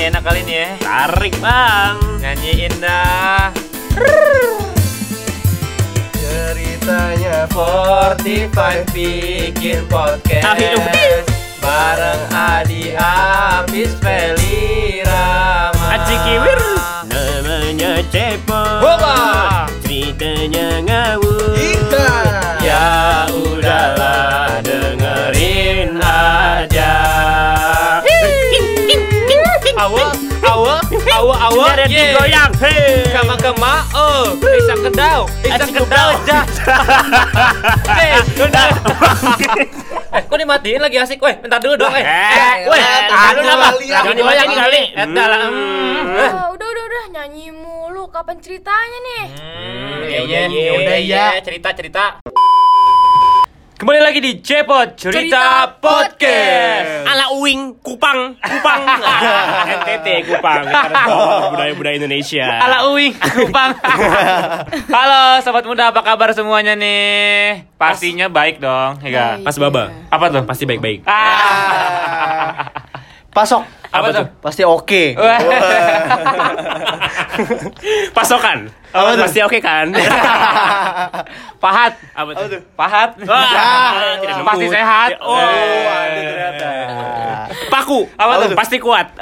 nyanyi 0.00 0.16
enak 0.16 0.22
kali 0.24 0.40
ini 0.48 0.54
ya. 0.56 0.68
Tarik 0.80 1.34
bang. 1.44 1.96
Nyanyiin 2.24 2.74
dah. 2.80 3.52
Ceritanya 6.16 7.44
45 7.52 8.96
bikin 8.96 9.84
podcast. 9.92 10.56
Bareng 11.60 12.22
Adi 12.32 12.96
Apis 12.96 13.92
Feli 14.00 15.04
Rama 15.04 16.00
Aji 16.00 16.16
kiwir. 16.24 16.60
Namanya 17.04 18.00
cepot. 18.08 19.04
Ceritanya 19.84 20.80
ngawur. 20.80 21.79
Awa, 29.80 30.12
awa, 30.44 30.76
awa, 31.16 31.34
awa. 31.48 31.64
Ada 31.72 31.88
digoyang. 31.88 32.52
Hei. 32.60 33.00
Kama 33.16 33.32
kama, 33.40 33.80
oh, 33.96 34.36
bisa 34.36 34.76
kedau, 34.76 35.24
bisa 35.40 35.64
kedau, 35.72 36.10
jah. 36.28 36.44
Eh, 37.88 38.20
udah. 38.44 38.68
Eh, 40.10 40.26
kok 40.26 40.36
dimatiin 40.42 40.82
lagi 40.82 40.98
asik? 40.98 41.22
Weh, 41.22 41.38
bentar 41.38 41.62
dulu 41.62 41.78
dong, 41.86 41.94
eh. 41.94 42.02
Eh, 42.02 42.66
weh, 42.66 42.82
eh, 42.82 43.00
tahan 43.06 43.32
dulu 43.38 43.46
apa? 43.46 43.68
Jangan 43.78 44.16
dimatiin 44.18 44.50
kali. 44.58 44.82
Hmm. 44.90 45.14
hmm. 45.14 46.18
Eh. 46.18 46.30
Ah, 46.34 46.46
udah 46.50 46.66
udah 46.66 46.84
udah 46.90 47.04
nyanyi 47.14 47.54
mulu. 47.54 48.10
Kapan 48.10 48.42
ceritanya 48.42 48.98
nih? 49.06 49.24
Hmm, 49.38 50.02
ya 50.02 50.20
iya, 50.20 50.20
udah, 50.26 50.42
iya, 50.50 50.66
ya 50.66 50.98
iya. 50.98 50.98
iya, 50.98 51.24
cerita 51.46 51.70
cerita. 51.78 52.20
Kembali 53.80 53.96
lagi 53.96 54.20
di 54.20 54.44
Cepot 54.44 54.92
Cerita, 54.92 55.24
Cerita 55.24 55.44
Podcast. 55.80 57.08
Ala 57.08 57.32
uing, 57.32 57.80
kupang, 57.80 58.36
kupang. 58.36 58.82
NTT 59.80 60.28
kupang. 60.28 60.68
Budaya-budaya 61.56 61.96
Indonesia. 61.96 62.44
Ala 62.60 62.84
Uing, 62.92 63.16
Kupang. 63.16 63.72
Halo 65.00 65.40
sobat 65.40 65.64
muda, 65.64 65.96
apa 65.96 66.04
kabar 66.04 66.36
semuanya 66.36 66.76
nih? 66.76 67.64
Pastinya 67.80 68.28
baik 68.28 68.60
dong, 68.60 69.00
ya 69.00 69.40
Baik. 69.40 69.48
Pas 69.48 69.56
baba. 69.56 69.88
Apa 70.12 70.28
tuh? 70.28 70.44
Pasti 70.44 70.68
baik-baik. 70.68 71.08
Ah. 71.08 72.68
Pasok 73.32 73.64
Apa 73.96 74.12
tuh? 74.12 74.26
Pasti 74.44 74.60
oke 74.66 75.16
Wah. 75.16 75.40
Pasokan. 78.12 78.79
Apa 78.90 79.08
tuh? 79.14 79.24
Pasti 79.26 79.40
oke 79.42 79.58
kan? 79.62 79.86
Pahat. 81.64 81.92
Apa 82.10 82.30
tuh? 82.34 82.60
Pahat. 82.74 83.10
Wah, 83.22 84.18
tidak 84.18 84.34
nemu. 84.40 84.48
Pasti 84.48 84.66
sehat. 84.66 85.10
Oh, 85.22 85.38
Eh. 85.38 85.86
ada 85.86 86.20
ternyata. 86.20 86.68
Paku. 87.70 88.08
Apa 88.18 88.32
tuh? 88.42 88.56
Pasti 88.58 88.76
kuat. 88.82 89.14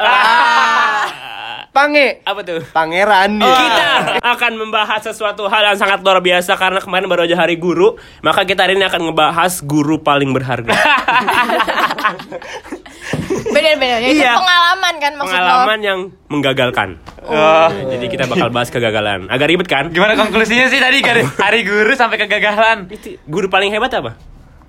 Pange 1.68 2.24
Apa 2.26 2.40
tuh? 2.42 2.58
Pangeran 2.74 3.38
dia 3.38 3.54
Kita 3.54 3.86
akan 4.34 4.52
membahas 4.58 4.98
sesuatu 4.98 5.46
hal 5.46 5.62
yang 5.62 5.78
sangat 5.78 6.02
luar 6.02 6.18
biasa 6.18 6.58
karena 6.58 6.80
kemarin 6.82 7.06
baru 7.06 7.22
aja 7.28 7.38
hari 7.38 7.54
guru, 7.54 7.94
maka 8.18 8.42
kita 8.42 8.66
hari 8.66 8.74
ini 8.74 8.88
akan 8.88 9.12
ngebahas 9.12 9.62
guru 9.62 10.00
paling 10.02 10.32
berharga. 10.34 10.74
Bener-bener. 13.48 13.98
Itu 14.04 14.20
Iya. 14.20 14.34
pengalaman 14.34 14.94
kan 14.96 15.12
maksud 15.14 15.32
Pengalaman 15.32 15.78
yang 15.80 15.98
menggagalkan. 16.26 16.88
Oh. 17.22 17.68
Jadi 17.68 18.06
kita 18.06 18.24
bakal 18.24 18.48
bahas 18.48 18.68
kegagalan. 18.68 19.26
Agak 19.26 19.48
ribet 19.48 19.66
kan? 19.66 19.88
Gimana 19.88 20.14
konklusinya 20.14 20.68
sih 20.68 20.78
tadi 20.78 21.00
dari 21.00 21.22
hari 21.24 21.60
guru 21.62 21.92
sampai 21.92 22.16
kegagalan? 22.18 22.88
Itu 22.88 23.16
guru 23.24 23.48
paling 23.48 23.68
hebat 23.68 23.92
apa? 23.94 24.12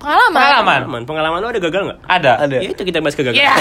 Pengalaman. 0.00 0.32
Pengalaman. 0.32 0.80
Pengalaman. 0.80 1.00
Pengalaman 1.04 1.38
lo 1.38 1.48
ada 1.48 1.60
gagal 1.60 1.82
nggak? 1.84 1.98
Ada. 2.08 2.32
Ada 2.40 2.56
Ya 2.58 2.68
itu 2.72 2.82
kita 2.82 2.98
bahas 3.00 3.14
kegagalan. 3.14 3.36
Iya. 3.38 3.52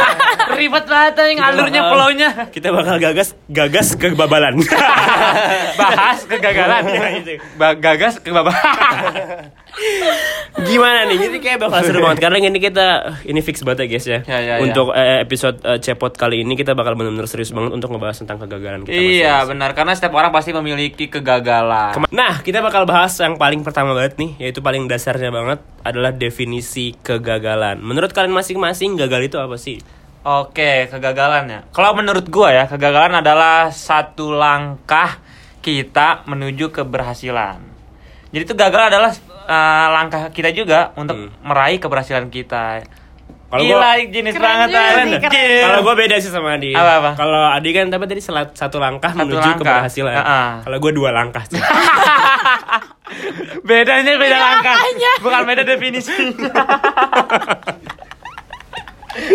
Ribet 0.58 0.84
banget 0.84 1.14
yang 1.18 1.38
Kita 1.38 1.48
alurnya 1.48 1.80
bakal- 1.80 1.92
flow-nya. 1.92 2.28
Kita 2.48 2.68
bakal 2.70 2.96
gagas 2.98 3.28
gagas 3.46 3.88
kebabalan. 3.94 4.54
Bahas 5.80 6.18
kegagalan. 6.24 6.82
Ya, 6.92 7.08
itu. 7.14 7.32
Ba- 7.54 7.76
gagas 7.76 8.16
ke 8.18 8.32
babak. 8.32 8.56
Gimana 10.52 11.08
nih? 11.08 11.16
Jadi 11.16 11.38
kayak 11.40 11.58
bakal 11.64 11.80
seru 11.84 12.04
banget 12.04 12.20
karena 12.20 12.36
ini 12.44 12.60
kita 12.60 12.86
ini 13.24 13.40
fix 13.40 13.64
banget 13.64 13.84
ya 13.84 13.86
guys 13.88 14.06
ya. 14.06 14.20
Ya, 14.28 14.38
ya, 14.38 14.54
ya. 14.60 14.64
untuk 14.64 14.92
eh, 14.92 15.24
episode 15.24 15.58
eh, 15.64 15.80
cepot 15.80 16.12
kali 16.12 16.44
ini 16.44 16.54
kita 16.54 16.76
bakal 16.76 16.92
benar-benar 16.92 17.24
serius 17.24 17.56
banget 17.56 17.72
untuk 17.72 17.88
ngebahas 17.88 18.20
tentang 18.20 18.36
kegagalan 18.44 18.84
kita. 18.84 18.92
Iya, 18.92 19.48
benar 19.48 19.72
karena 19.72 19.96
setiap 19.96 20.12
orang 20.12 20.30
pasti 20.30 20.52
memiliki 20.52 21.08
kegagalan. 21.08 22.04
Nah, 22.12 22.44
kita 22.44 22.60
bakal 22.60 22.84
bahas 22.84 23.16
yang 23.16 23.40
paling 23.40 23.64
pertama 23.64 23.96
banget 23.96 24.20
nih, 24.20 24.36
yaitu 24.48 24.60
paling 24.60 24.84
dasarnya 24.86 25.32
banget 25.32 25.64
adalah 25.82 26.12
definisi 26.12 26.92
kegagalan. 27.00 27.80
Menurut 27.80 28.12
kalian 28.12 28.36
masing-masing 28.36 29.00
gagal 29.00 29.32
itu 29.32 29.36
apa 29.40 29.56
sih? 29.56 29.80
Oke, 30.22 30.86
kegagalan 30.86 31.50
ya. 31.50 31.60
Kalau 31.74 31.98
menurut 31.98 32.30
gua 32.30 32.54
ya, 32.54 32.64
kegagalan 32.70 33.24
adalah 33.24 33.74
satu 33.74 34.30
langkah 34.30 35.18
kita 35.64 36.22
menuju 36.30 36.70
keberhasilan. 36.70 37.58
Jadi 38.30 38.42
itu 38.48 38.54
gagal 38.54 38.94
adalah 38.94 39.12
eh, 39.44 39.86
langkah 39.90 40.28
kita 40.28 40.50
juga 40.50 40.90
untuk 40.94 41.16
Hmm. 41.16 41.30
meraih 41.42 41.76
keberhasilan 41.76 42.28
kita. 42.28 42.82
Kalau 43.46 43.60
Gila, 43.60 43.76
gua- 43.76 44.08
jenis 44.08 44.32
Keren 44.32 44.44
banget. 44.64 44.68
Kalau 45.60 45.80
gue 45.82 45.94
beda 45.94 46.16
sih 46.16 46.28
sama 46.28 46.56
Adi. 46.56 46.72
Kalau 46.72 47.42
Adi 47.46 47.70
kan 47.70 47.86
tapi 47.86 48.04
tadi 48.06 48.18
selat- 48.18 48.54
satu 48.54 48.80
langkah 48.80 49.12
Satu 49.12 49.28
menuju 49.28 49.36
langkah. 49.38 49.60
keberhasilan. 49.60 50.14
Heeh. 50.14 50.50
Kalau 50.64 50.76
gue 50.78 50.92
dua 50.92 51.10
langkah 51.10 51.44
sih. 51.44 51.60
bedanya 53.62 54.12
beda 54.14 54.24
Beda 54.24 54.38
langkah, 54.40 54.72
langkahnya. 54.72 55.12
bukan 55.20 55.42
beda 55.44 55.62
definisi. 55.66 56.16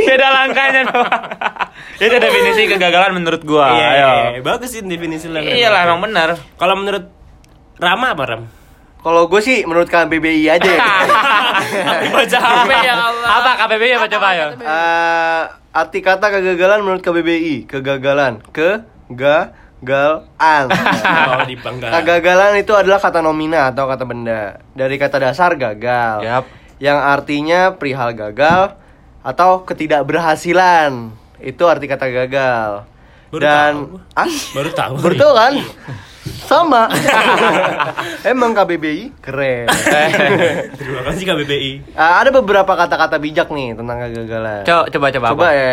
beda 0.08 0.28
langkahnya 0.28 0.82
doang. 0.84 1.14
Itu 2.04 2.16
definisi 2.16 2.62
kegagalan 2.68 3.14
menurut 3.14 3.42
gua. 3.44 3.70
Iya, 3.72 3.88
Ayo. 3.88 4.10
iya, 4.10 4.30
iya. 4.32 4.42
bagus 4.42 4.70
sih 4.72 4.82
definisi 4.82 5.30
lo. 5.30 5.38
Iyalah 5.38 5.86
emang 5.86 6.02
benar. 6.02 6.34
Kalau 6.56 6.74
menurut 6.74 7.06
Rama 7.78 8.18
apa 8.18 8.24
Ram? 8.26 8.42
Kalau 8.98 9.24
gue 9.26 9.40
sih 9.40 9.64
menurut 9.64 9.86
KBBI 9.86 10.50
aja 10.50 10.68
ya 10.68 10.84
Baca 12.12 12.38
KBBI 12.38 12.82
ya 12.82 12.96
Allah. 12.98 13.30
Apa 13.32 13.52
KBBI 13.58 13.94
apa 13.94 14.08
coba 14.10 14.28
ya? 14.32 14.46
Eh, 14.52 15.42
Arti 15.72 16.00
kata 16.00 16.28
kegagalan 16.30 16.82
menurut 16.82 17.00
KBBI 17.00 17.66
Kegagalan 17.68 18.42
Kegagalan 18.50 19.54
Oh, 20.68 21.46
dibangga. 21.46 21.88
Kegagalan 21.94 22.58
itu 22.58 22.74
adalah 22.74 22.98
kata 22.98 23.22
nomina 23.22 23.70
atau 23.70 23.86
kata 23.86 24.04
benda 24.04 24.58
Dari 24.74 24.98
kata 24.98 25.22
dasar 25.22 25.54
gagal 25.54 26.26
Yap. 26.26 26.46
Yang 26.78 26.98
artinya 27.00 27.60
perihal 27.74 28.12
gagal 28.12 28.76
Atau 29.22 29.64
ketidakberhasilan 29.64 31.14
Itu 31.38 31.70
arti 31.70 31.86
kata 31.86 32.10
gagal 32.10 32.90
Baru 33.30 33.40
Dan 33.40 33.74
tahu. 33.86 34.02
ah, 34.16 34.32
Baru 34.52 34.70
tahu. 34.72 34.94
Baru 35.00 35.16
tahu 35.16 35.34
kan? 35.34 35.54
Sama 36.44 36.88
Emang 38.32 38.52
KBBI 38.52 39.12
keren 39.20 39.68
Terima 40.80 41.02
kasih 41.04 41.24
KBBI. 41.24 41.72
Ah, 41.94 42.20
Ada 42.20 42.32
beberapa 42.32 42.70
kata-kata 42.70 43.18
bijak 43.18 43.48
nih 43.50 43.74
tentang 43.74 43.98
kegagalan 44.00 44.64
Co- 44.64 44.88
coba 44.90 45.08
coba 45.10 45.28
Coba 45.32 45.44
apa? 45.44 45.50
ya. 45.54 45.72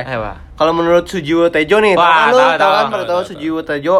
Kalau 0.55 0.73
menurut 0.73 1.05
Sujiwo 1.05 1.49
Tejo 1.49 1.79
nih, 1.79 1.95
Wah, 1.95 2.07
kan 2.07 2.31
tahu, 2.31 2.39
Tahu 2.39 2.55
tahu, 2.55 2.73
kan? 2.95 3.07
tahu, 3.07 3.21
Sujiwo 3.25 3.61
Tejo. 3.61 3.97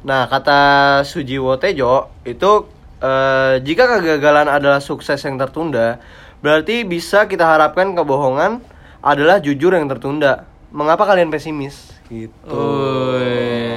Nah, 0.00 0.24
kata 0.26 0.60
Sujiwo 1.02 1.56
Tejo 1.56 1.94
itu 2.22 2.52
eh, 2.98 3.54
jika 3.60 3.88
kegagalan 3.90 4.46
adalah 4.46 4.78
sukses 4.78 5.16
yang 5.18 5.36
tertunda, 5.36 6.00
berarti 6.38 6.84
bisa 6.84 7.24
kita 7.24 7.44
harapkan 7.44 7.92
kebohongan 7.92 8.60
adalah 9.00 9.38
jujur 9.38 9.72
yang 9.72 9.86
tertunda. 9.86 10.44
Mengapa 10.70 11.02
kalian 11.02 11.28
pesimis? 11.28 11.96
Gitu. 12.06 12.50
Uy. 12.50 13.69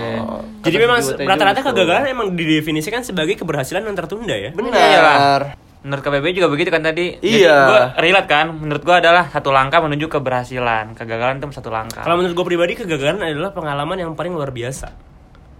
Jadi 0.63 0.75
memang 0.79 0.99
rata-rata 1.03 1.59
kegagalan 1.61 2.07
emang 2.07 2.27
didefinisikan 2.33 3.03
sebagai 3.03 3.35
keberhasilan 3.35 3.83
yang 3.83 3.95
tertunda 3.95 4.35
ya. 4.35 4.51
Benar. 4.55 5.59
Menurut 5.83 5.99
KBBI 5.99 6.33
juga 6.39 6.47
begitu 6.47 6.71
kan 6.71 6.79
tadi. 6.79 7.19
Jadi 7.19 7.43
Iya. 7.43 7.57
gua 7.67 7.81
relate 7.99 8.29
kan. 8.31 8.55
Menurut 8.55 8.87
gua 8.87 9.03
adalah 9.03 9.27
satu 9.27 9.51
langkah 9.51 9.83
menuju 9.83 10.07
keberhasilan. 10.07 10.95
Kegagalan 10.95 11.43
itu 11.43 11.51
satu 11.51 11.67
langkah. 11.67 12.07
Kalau 12.07 12.15
menurut 12.15 12.39
gue 12.39 12.45
pribadi 12.47 12.79
kegagalan 12.79 13.19
adalah 13.19 13.51
pengalaman 13.51 13.99
yang 13.99 14.11
paling 14.15 14.31
luar 14.31 14.55
biasa. 14.55 14.95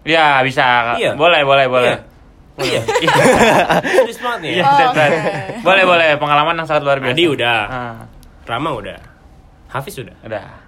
Ya 0.07 0.39
bisa. 0.39 0.95
Iya. 0.95 1.19
Boleh 1.19 1.43
boleh 1.43 1.67
boleh. 1.67 1.95
Iya. 2.55 2.81
Serius 3.99 4.19
banget 4.23 4.39
nih. 4.47 4.51
Iya, 4.61 4.63
ya. 4.63 4.88
right. 4.95 5.19
Boleh 5.59 5.83
boleh 5.83 6.09
pengalaman 6.15 6.55
yang 6.55 6.67
sangat 6.71 6.83
luar 6.88 7.03
biasa. 7.03 7.15
Adi 7.19 7.25
udah. 7.27 7.59
Ah, 7.67 7.95
Rama 8.47 8.69
udah. 8.79 8.99
Hafiz 9.73 9.97
udah. 9.99 10.15
udah. 10.23 10.62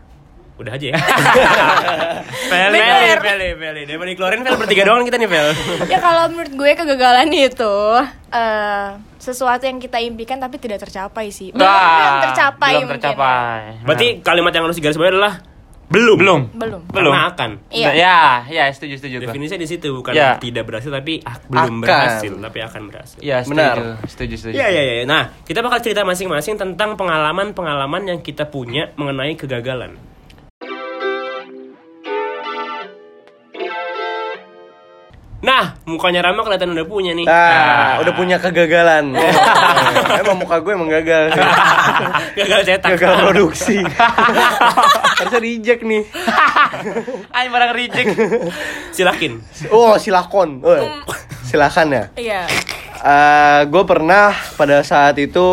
Udah 0.56 0.72
aja 0.72 0.88
ya. 0.88 0.96
Peli, 2.52 2.80
Peli, 2.80 3.12
Peli, 3.20 3.50
Peli. 3.54 3.82
Daripada 3.84 4.10
dikeluarin 4.10 4.42
Fel 4.42 4.56
bertiga 4.56 4.84
doang 4.88 5.04
kita 5.04 5.18
nih 5.18 5.28
Fel. 5.28 5.48
ya 5.94 6.00
kalau 6.00 6.32
menurut 6.32 6.54
gue 6.54 6.72
kegagalan 6.74 7.28
itu 7.30 7.76
eh 8.32 8.88
sesuatu 9.20 9.66
yang 9.66 9.82
kita 9.82 10.00
impikan 10.00 10.38
tapi 10.38 10.56
tidak 10.56 10.80
tercapai 10.80 11.28
sih. 11.28 11.52
Belum 11.52 11.60
Wah, 11.60 11.92
belum 11.92 12.16
tercapai 12.24 12.72
Belum 12.72 12.82
mungkin. 12.88 12.96
tercapai. 12.96 13.60
Berarti 13.84 14.08
kalimat 14.22 14.52
yang 14.52 14.64
harus 14.64 14.78
digarisbawahi 14.78 15.12
adalah 15.12 15.34
belum. 15.86 16.18
belum. 16.18 16.42
Belum. 16.56 16.82
Belum. 16.88 17.12
Karena 17.12 17.30
akan. 17.30 17.52
Iya. 17.70 17.90
Ya, 17.94 18.20
ya 18.48 18.66
setuju 18.72 18.96
setuju. 18.96 19.16
gua. 19.20 19.24
Definisinya 19.30 19.60
di 19.60 19.68
situ 19.68 19.88
bukan 19.92 20.14
Ya. 20.14 20.40
tidak 20.40 20.66
berhasil 20.66 20.90
tapi 20.90 21.20
ah, 21.22 21.36
belum 21.42 21.62
Akan. 21.78 21.84
berhasil 21.84 22.32
tapi 22.32 22.60
akan 22.64 22.82
berhasil. 22.88 23.20
Iya, 23.20 23.44
setuju. 23.44 23.52
Benar. 23.54 23.76
Setuju, 24.08 24.34
setuju. 24.40 24.56
Iya 24.56 24.68
iya 24.72 24.82
iya. 24.82 25.04
Nah, 25.04 25.36
kita 25.44 25.60
bakal 25.60 25.84
cerita 25.84 26.02
masing-masing 26.02 26.56
tentang 26.56 26.96
pengalaman-pengalaman 26.96 28.08
yang 28.08 28.20
kita 28.22 28.48
punya 28.48 28.96
mengenai 28.96 29.36
kegagalan. 29.36 30.15
Nah, 35.46 35.78
mukanya 35.86 36.26
Rama 36.26 36.42
kelihatan 36.42 36.74
udah 36.74 36.86
punya 36.90 37.14
nih. 37.14 37.30
Nah, 37.30 38.02
udah 38.02 38.14
punya 38.18 38.42
kegagalan. 38.42 39.14
emang 40.26 40.42
muka 40.42 40.58
gue 40.58 40.74
emang 40.74 40.90
gagal 40.90 41.38
sih. 41.38 41.46
Gagal 42.42 42.62
cetak. 42.66 42.90
Gagal 42.98 43.14
produksi. 43.30 43.78
Harusnya 45.22 45.40
reject 45.40 45.86
nih. 45.86 46.04
Ay 47.30 47.54
barang 47.54 47.72
reject. 47.78 48.10
Silakin. 48.90 49.38
Oh, 49.70 49.94
silakon. 50.02 50.66
Oh, 50.66 50.82
silakan 51.46 51.94
ya. 51.94 52.04
Iya. 52.18 52.42
Eh, 53.06 53.62
gue 53.70 53.84
pernah 53.86 54.34
pada 54.58 54.82
saat 54.82 55.14
itu 55.22 55.46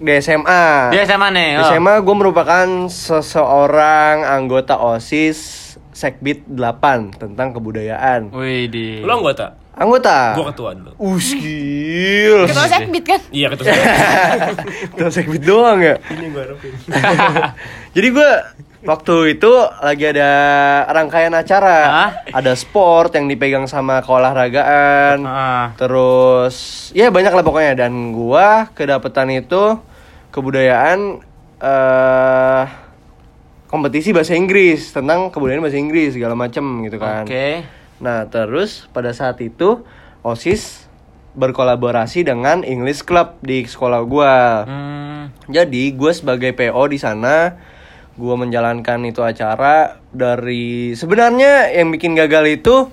di 0.00 0.16
SMA. 0.24 0.96
Dia 0.96 1.04
sama 1.04 1.28
nih. 1.28 1.60
Di 1.60 1.62
oh. 1.62 1.68
SMA 1.76 1.94
gue 2.00 2.16
merupakan 2.16 2.66
seseorang 2.88 4.24
anggota 4.24 4.80
OSIS 4.80 5.65
Sekbid 5.96 6.44
8 6.44 7.16
tentang 7.16 7.56
kebudayaan. 7.56 8.28
Wih 8.36 8.68
di. 8.68 9.00
Lo 9.00 9.16
anggota? 9.16 9.56
Anggota. 9.72 10.36
Gua 10.36 10.52
ketua 10.52 10.70
dulu. 10.72 10.92
Uskil. 10.96 12.44
Ketua 12.44 12.68
sekbit 12.68 13.04
kan? 13.04 13.20
Iya 13.28 13.48
ketua. 13.48 13.68
Ketua 14.92 15.08
Sekbid 15.08 15.40
doang 15.40 15.80
ya. 15.80 15.96
Ini 16.12 16.32
gua 16.32 16.42
harapin. 16.44 16.72
Jadi 17.96 18.08
gue 18.08 18.30
waktu 18.84 19.16
itu 19.32 19.52
lagi 19.80 20.04
ada 20.06 20.30
rangkaian 20.88 21.32
acara, 21.32 21.76
Hah? 21.88 22.10
ada 22.28 22.52
sport 22.52 23.16
yang 23.16 23.24
dipegang 23.24 23.64
sama 23.64 24.00
keolahragaan, 24.00 25.24
Ah. 25.24 25.72
terus 25.76 26.88
ya 26.92 27.08
banyak 27.08 27.32
lah 27.32 27.40
pokoknya 27.40 27.88
dan 27.88 27.92
gua 28.12 28.68
kedapetan 28.72 29.28
itu 29.28 29.80
kebudayaan 30.30 31.24
eh 31.56 32.64
kompetisi 33.66 34.14
bahasa 34.14 34.38
Inggris 34.38 34.94
tentang 34.94 35.30
kebudayaan 35.34 35.62
bahasa 35.62 35.78
Inggris 35.78 36.14
segala 36.14 36.38
macem 36.38 36.62
gitu 36.86 36.96
kan. 37.02 37.26
Oke. 37.26 37.66
Nah 37.98 38.26
terus 38.30 38.86
pada 38.94 39.10
saat 39.10 39.38
itu 39.42 39.82
osis 40.22 40.86
berkolaborasi 41.36 42.24
dengan 42.24 42.64
English 42.64 43.04
Club 43.04 43.36
di 43.44 43.68
sekolah 43.68 44.00
gua. 44.08 44.64
Hmm. 44.64 45.22
Jadi 45.46 45.92
gue 45.92 46.12
sebagai 46.16 46.56
PO 46.56 46.82
di 46.88 46.98
sana, 46.98 47.60
gue 48.16 48.34
menjalankan 48.34 49.04
itu 49.04 49.20
acara 49.20 50.00
dari 50.10 50.96
sebenarnya 50.96 51.70
yang 51.76 51.92
bikin 51.92 52.16
gagal 52.16 52.62
itu 52.62 52.88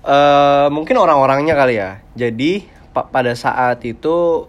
eh 0.00 0.66
mungkin 0.72 0.96
orang-orangnya 0.98 1.54
kali 1.54 1.74
ya. 1.78 2.00
Jadi 2.16 2.64
pa- 2.90 3.06
pada 3.06 3.36
saat 3.36 3.84
itu 3.86 4.48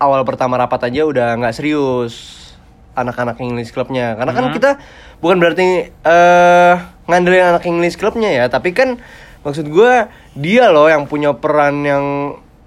awal 0.00 0.24
pertama 0.24 0.56
rapat 0.56 0.88
aja 0.88 1.04
udah 1.04 1.36
nggak 1.38 1.54
serius 1.54 2.43
anak-anak 2.94 3.36
English 3.38 3.70
Clubnya, 3.70 4.14
karena 4.14 4.32
kan 4.32 4.50
kita 4.50 4.70
bukan 5.18 5.36
berarti 5.36 5.66
eh 5.90 6.74
ngandelin 7.04 7.52
anak 7.52 7.64
English 7.64 7.94
Clubnya 7.94 8.30
ya, 8.30 8.44
tapi 8.46 8.70
kan 8.70 8.96
maksud 9.42 9.66
gue 9.66 10.08
dia 10.32 10.70
loh 10.70 10.86
yang 10.86 11.04
punya 11.04 11.34
peran 11.34 11.82
yang 11.82 12.04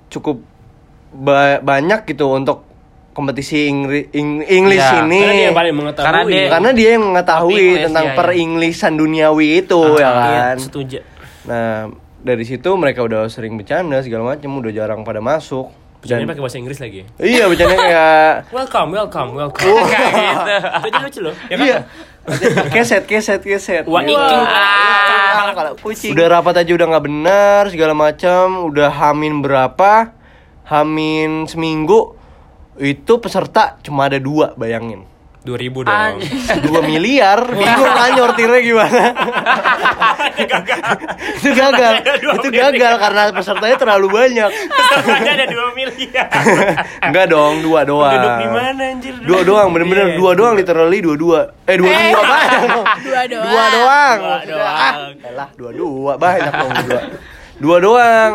cukup 0.07 0.43
ba- 1.09 1.59
banyak 1.59 2.05
gitu 2.05 2.29
untuk 2.29 2.67
kompetisi 3.11 3.65
Ingri- 3.65 4.13
Ing- 4.13 4.45
English 4.45 4.77
Ya, 4.79 5.01
ini 5.01 5.17
Karena 5.17 5.33
dia 5.33 5.41
yang 5.43 5.57
paling 5.57 5.75
mengetahui. 5.75 6.05
Karena 6.05 6.21
dia- 6.23 6.49
karena 6.53 6.69
dia 6.71 6.89
yang 6.91 7.03
mengetahui 7.03 7.57
English, 7.57 7.83
tentang 7.89 8.05
ya, 8.05 8.11
ya. 8.11 8.15
per-Inglishan 8.15 8.93
duniawi 8.93 9.47
itu 9.57 9.81
ya 9.95 9.97
Iya, 9.97 10.11
kan 10.13 10.57
setuju. 10.61 10.97
nah 11.43 11.89
dari 12.19 12.43
situ 12.43 12.69
mereka 12.75 13.01
udah 13.01 13.25
sering 13.25 13.55
bercanda 13.55 13.97
segala 13.99 14.35
macam 14.35 14.51
udah 14.53 14.69
jarang 14.69 15.01
pada 15.01 15.17
masuk 15.17 15.71
Bercandanya 15.97 16.23
Dan- 16.23 16.31
pakai 16.31 16.43
bahasa 16.43 16.57
Inggris 16.57 16.77
lagi. 16.77 17.01
iya 17.17 17.43
bercanda 17.45 17.73
kayak 17.73 18.31
Welcome, 18.55 18.89
welcome, 18.91 19.29
welcome. 19.33 19.81
Kayak 19.83 20.11
gitu. 20.13 20.55
Itu 20.87 20.97
lucu 21.01 21.19
loh. 21.21 21.35
Ya 21.47 21.55
kan? 21.55 21.65
iya 21.65 21.77
keset 22.67 23.07
keset 23.07 23.39
keset 23.39 23.87
Wah, 23.87 24.03
Gitu. 24.03 24.19
kalau 25.49 25.73
kucing. 25.79 26.11
udah 26.11 26.27
rapat 26.29 26.59
aja 26.59 26.71
udah 26.73 26.87
nggak 26.87 27.05
benar 27.05 27.61
segala 27.71 27.95
macam 27.95 28.67
udah 28.67 28.91
hamin 28.91 29.39
berapa 29.39 30.11
hamin 30.65 31.47
seminggu 31.47 32.19
itu 32.75 33.13
peserta 33.17 33.79
cuma 33.79 34.05
ada 34.05 34.19
dua 34.19 34.51
bayangin 34.53 35.07
2000 35.47 35.87
dong. 35.87 36.15
dua 36.67 36.79
miliar 36.81 37.39
bingung 37.47 37.87
kan 37.97 38.09
nyortirnya 38.11 38.59
gimana 38.61 39.01
itu 41.37 41.49
gagal 41.49 41.93
Dua 42.19 42.33
itu 42.35 42.47
miliar. 42.49 42.71
gagal 42.71 42.93
karena 42.99 43.21
pesertanya 43.31 43.77
terlalu 43.77 44.07
banyak 44.09 44.49
Pesertanya 44.51 45.31
ada 45.33 45.45
2 45.47 45.71
miliar. 45.73 46.27
enggak 47.01 47.25
dong 47.27 47.53
dua 47.61 47.79
doang 47.83 48.13
Duduk 48.13 48.33
di 48.35 48.47
mana 48.49 48.83
anjir? 48.89 49.13
dua 49.19 49.41
doang 49.41 49.67
bener-bener 49.69 50.05
Iya. 50.07 50.17
dua 50.17 50.31
doang 50.33 50.53
literally 50.53 50.99
dua 50.99 51.15
dua 51.15 51.39
eh 51.63 51.75
dua 51.75 51.87
Eh. 51.87 52.09
dua 52.09 52.21
banyak 52.21 52.59
Dua 52.59 52.67
doang. 52.67 52.87
dua 52.97 53.65
doang 53.71 54.17
Dua 54.19 54.37
doang. 54.45 54.77
ah 54.77 55.49
dua 55.55 55.71
dua 55.71 56.13
banyak 56.15 56.53
dong 56.53 56.73
dua 56.83 57.01
dua 57.57 57.77
doang 57.79 58.33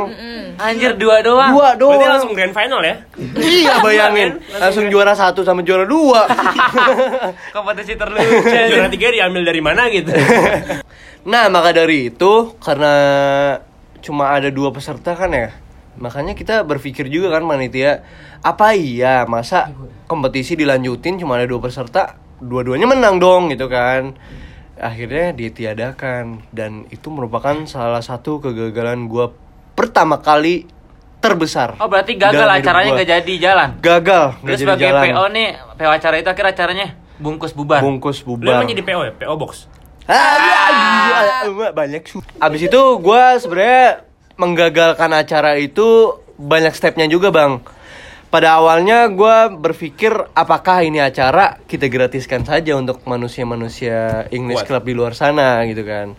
Anjir 0.52 0.94
dua 0.94 1.24
doang. 1.24 1.54
dua 1.54 1.74
Berarti 1.74 1.80
doang 1.80 2.10
langsung 2.12 2.32
grand 2.36 2.52
final 2.52 2.80
ya? 2.82 2.96
iya 3.38 3.80
bayangin 3.84 4.38
langsung 4.52 4.86
juara 4.86 5.14
satu 5.14 5.42
sama 5.42 5.62
juara 5.62 5.86
dua 5.86 6.28
Kompetisi 7.56 7.94
terlucu. 7.94 8.42
Juara 8.44 8.88
tiga 8.88 9.08
diambil 9.10 9.42
dari 9.42 9.60
mana 9.60 9.88
gitu? 9.88 10.10
Nah, 11.22 11.46
maka 11.46 11.70
dari 11.70 12.10
itu 12.10 12.50
karena 12.58 12.94
cuma 14.02 14.34
ada 14.34 14.50
dua 14.50 14.74
peserta 14.74 15.14
kan 15.14 15.30
ya, 15.30 15.54
makanya 15.94 16.34
kita 16.34 16.66
berpikir 16.66 17.06
juga 17.06 17.38
kan 17.38 17.46
panitia, 17.46 18.02
apa 18.42 18.74
iya 18.74 19.22
masa 19.22 19.70
kompetisi 20.10 20.58
dilanjutin 20.58 21.22
cuma 21.22 21.38
ada 21.38 21.46
dua 21.46 21.62
peserta, 21.62 22.18
dua-duanya 22.42 22.90
menang 22.90 23.22
dong 23.22 23.54
gitu 23.54 23.70
kan. 23.70 24.18
Akhirnya 24.80 25.36
ditiadakan 25.36 26.48
dan 26.50 26.88
itu 26.88 27.12
merupakan 27.12 27.54
salah 27.68 28.00
satu 28.00 28.40
kegagalan 28.40 29.06
gua 29.06 29.32
pertama 29.76 30.18
kali 30.20 30.64
terbesar. 31.22 31.78
Oh 31.78 31.86
berarti 31.86 32.18
gagal 32.18 32.48
acaranya 32.48 32.90
gua. 32.92 32.96
nggak 32.98 33.10
jadi 33.20 33.34
jalan. 33.38 33.68
Gagal, 33.78 34.24
nggak 34.40 34.42
Terus 34.42 34.58
jadi 34.58 34.64
sebagai 34.66 34.88
jalan. 34.90 35.04
PO 35.06 35.24
nih, 35.30 35.48
PO 35.78 35.90
acara 35.92 36.14
itu 36.18 36.28
akhir 36.32 36.46
acaranya 36.56 36.88
bungkus 37.22 37.52
bubar. 37.54 37.80
Bungkus 37.80 38.26
Lu 38.26 38.34
bubar. 38.34 38.58
emang 38.58 38.68
jadi 38.74 38.82
PO 38.82 39.00
ya? 39.06 39.12
PO 39.14 39.34
Box? 39.38 39.52
Ah, 40.10 40.34
iya, 40.34 40.62
iya, 41.46 41.70
banyak 41.70 42.02
su. 42.10 42.18
Abis 42.42 42.66
itu 42.66 42.80
gue 42.98 43.24
sebenarnya 43.38 44.02
menggagalkan 44.34 45.14
acara 45.14 45.54
itu 45.54 46.18
banyak 46.34 46.74
stepnya 46.74 47.06
juga 47.06 47.30
bang. 47.30 47.62
Pada 48.32 48.56
awalnya 48.56 49.12
gue 49.12 49.60
berpikir 49.60 50.08
apakah 50.32 50.80
ini 50.80 51.04
acara 51.04 51.60
kita 51.68 51.92
gratiskan 51.92 52.48
saja 52.48 52.72
untuk 52.80 53.04
manusia-manusia 53.04 54.24
English 54.32 54.64
Kuat. 54.64 54.80
Club 54.80 54.84
di 54.88 54.94
luar 54.96 55.12
sana 55.12 55.60
gitu 55.68 55.84
kan. 55.84 56.16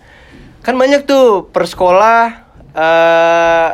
Kan 0.62 0.78
banyak 0.78 1.10
tuh 1.10 1.50
per 1.50 1.66
sekolah 1.66 2.22
eh 2.78 3.70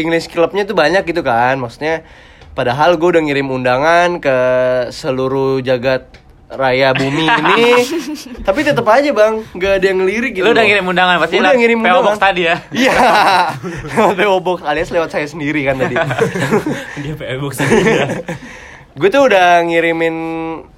English 0.00 0.32
Clubnya 0.32 0.64
tuh 0.64 0.72
banyak 0.72 1.04
gitu 1.04 1.20
kan. 1.20 1.60
Maksudnya 1.60 2.08
padahal 2.56 2.96
gue 2.96 3.12
udah 3.12 3.20
ngirim 3.28 3.52
undangan 3.52 4.24
ke 4.24 4.36
seluruh 4.88 5.60
jagat 5.60 6.23
raya 6.54 6.94
bumi 6.94 7.24
ini. 7.26 7.64
Tapi 8.46 8.60
tetap 8.62 8.86
aja 8.88 9.10
bang. 9.10 9.34
Nggak 9.54 9.72
ada 9.80 9.86
yang 9.86 9.98
ngelirik 10.02 10.32
gitu 10.38 10.44
Lu 10.46 10.54
udah 10.54 10.64
ngirim 10.64 10.84
undangan 10.86 11.16
pasti 11.22 11.34
udah 11.38 11.54
ngirim 11.54 11.78
PO 11.78 11.86
undangan 11.86 12.04
Box 12.06 12.16
tadi 12.18 12.42
ya. 12.46 12.56
iya. 12.82 12.94
Lewat 13.94 14.14
PO 14.18 14.36
Box 14.42 14.58
alias 14.64 14.90
lewat 14.90 15.10
saya 15.12 15.26
sendiri 15.26 15.60
kan 15.66 15.76
tadi. 15.78 15.94
Dia 17.02 17.14
PO 17.14 17.36
Box 17.42 17.52
aja. 17.62 17.76
gue 18.94 19.08
tuh 19.10 19.22
udah 19.26 19.58
ngirimin 19.66 20.16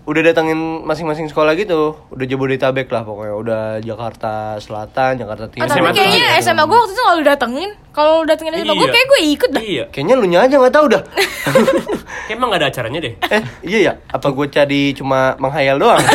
udah 0.07 0.23
datengin 0.23 0.55
masing-masing 0.81 1.27
sekolah 1.27 1.53
gitu 1.53 1.99
udah 2.09 2.25
Jabodetabek 2.25 2.87
lah 2.87 3.03
pokoknya 3.03 3.35
udah 3.35 3.63
Jakarta 3.81 4.33
Selatan 4.57 5.19
Jakarta 5.19 5.45
Ah, 5.45 5.51
Timur 5.51 5.67
tapi 5.67 5.83
SMA 5.83 5.91
kayaknya 5.93 6.21
iya. 6.25 6.39
SMA 6.39 6.63
gue 6.63 6.77
waktu 6.77 6.93
itu 6.93 7.03
gak 7.03 7.13
lu 7.13 7.25
datengin 7.25 7.71
Kalau 7.91 8.13
lu 8.17 8.25
datengin 8.25 8.55
SMA 8.55 8.71
gue 8.71 8.81
Iya. 8.81 8.93
kayak 8.93 9.07
gue 9.09 9.21
ikut 9.29 9.51
dah 9.51 9.63
Iya. 9.65 9.85
kayaknya 9.89 10.15
lu 10.15 10.27
nya 10.27 10.39
aja 10.41 10.55
nggak 10.57 10.71
tahu 10.73 10.87
dah 10.89 11.03
Kayak 12.27 12.33
emang 12.33 12.49
gak 12.49 12.61
ada 12.61 12.69
acaranya 12.69 13.01
deh. 13.01 13.15
eh 13.29 13.43
iya 13.65 13.79
ya 13.81 13.93
apa 14.09 14.27
gue 14.29 14.47
jadi 14.49 14.83
cuma 14.93 15.19
menghayal 15.37 15.77
doang 15.77 15.99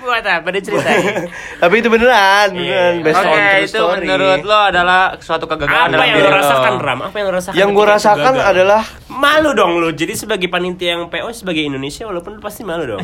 Buat 0.00 0.24
apa 0.24 0.48
diceritain? 0.50 1.28
tapi 1.56 1.74
itu 1.76 1.88
beneran 1.88 2.48
beneran 2.50 2.94
Iya. 2.98 3.02
based 3.02 3.16
Oke, 3.16 3.24
on 3.26 3.38
true 3.38 3.60
itu 3.62 3.68
story. 3.74 3.98
menurut 4.02 4.40
lo 4.42 4.58
adalah 4.66 5.02
suatu 5.16 5.44
kegagalan 5.46 5.88
Apa 5.90 6.04
yang 6.04 6.18
lo 6.18 6.30
rasakan 6.30 6.72
Ram? 6.78 6.98
Apa 7.02 7.14
yang 7.14 7.26
lo 7.26 7.34
rasakan? 7.34 7.56
yang 7.56 7.70
gue 7.70 7.86
rasakan 7.86 8.34
adalah 8.36 8.82
malu 9.10 9.50
dong 9.52 9.82
lo. 9.82 9.90
Jadi 9.90 10.14
sebagai 10.14 10.46
panitia 10.46 10.96
yang 10.96 11.10
PO 11.10 11.28
sebagai 11.34 11.66
Indonesia 11.66 12.06
walaupun 12.06 12.38
lo 12.38 12.40
pasti 12.40 12.62
malu 12.62 12.86
dong. 12.86 13.02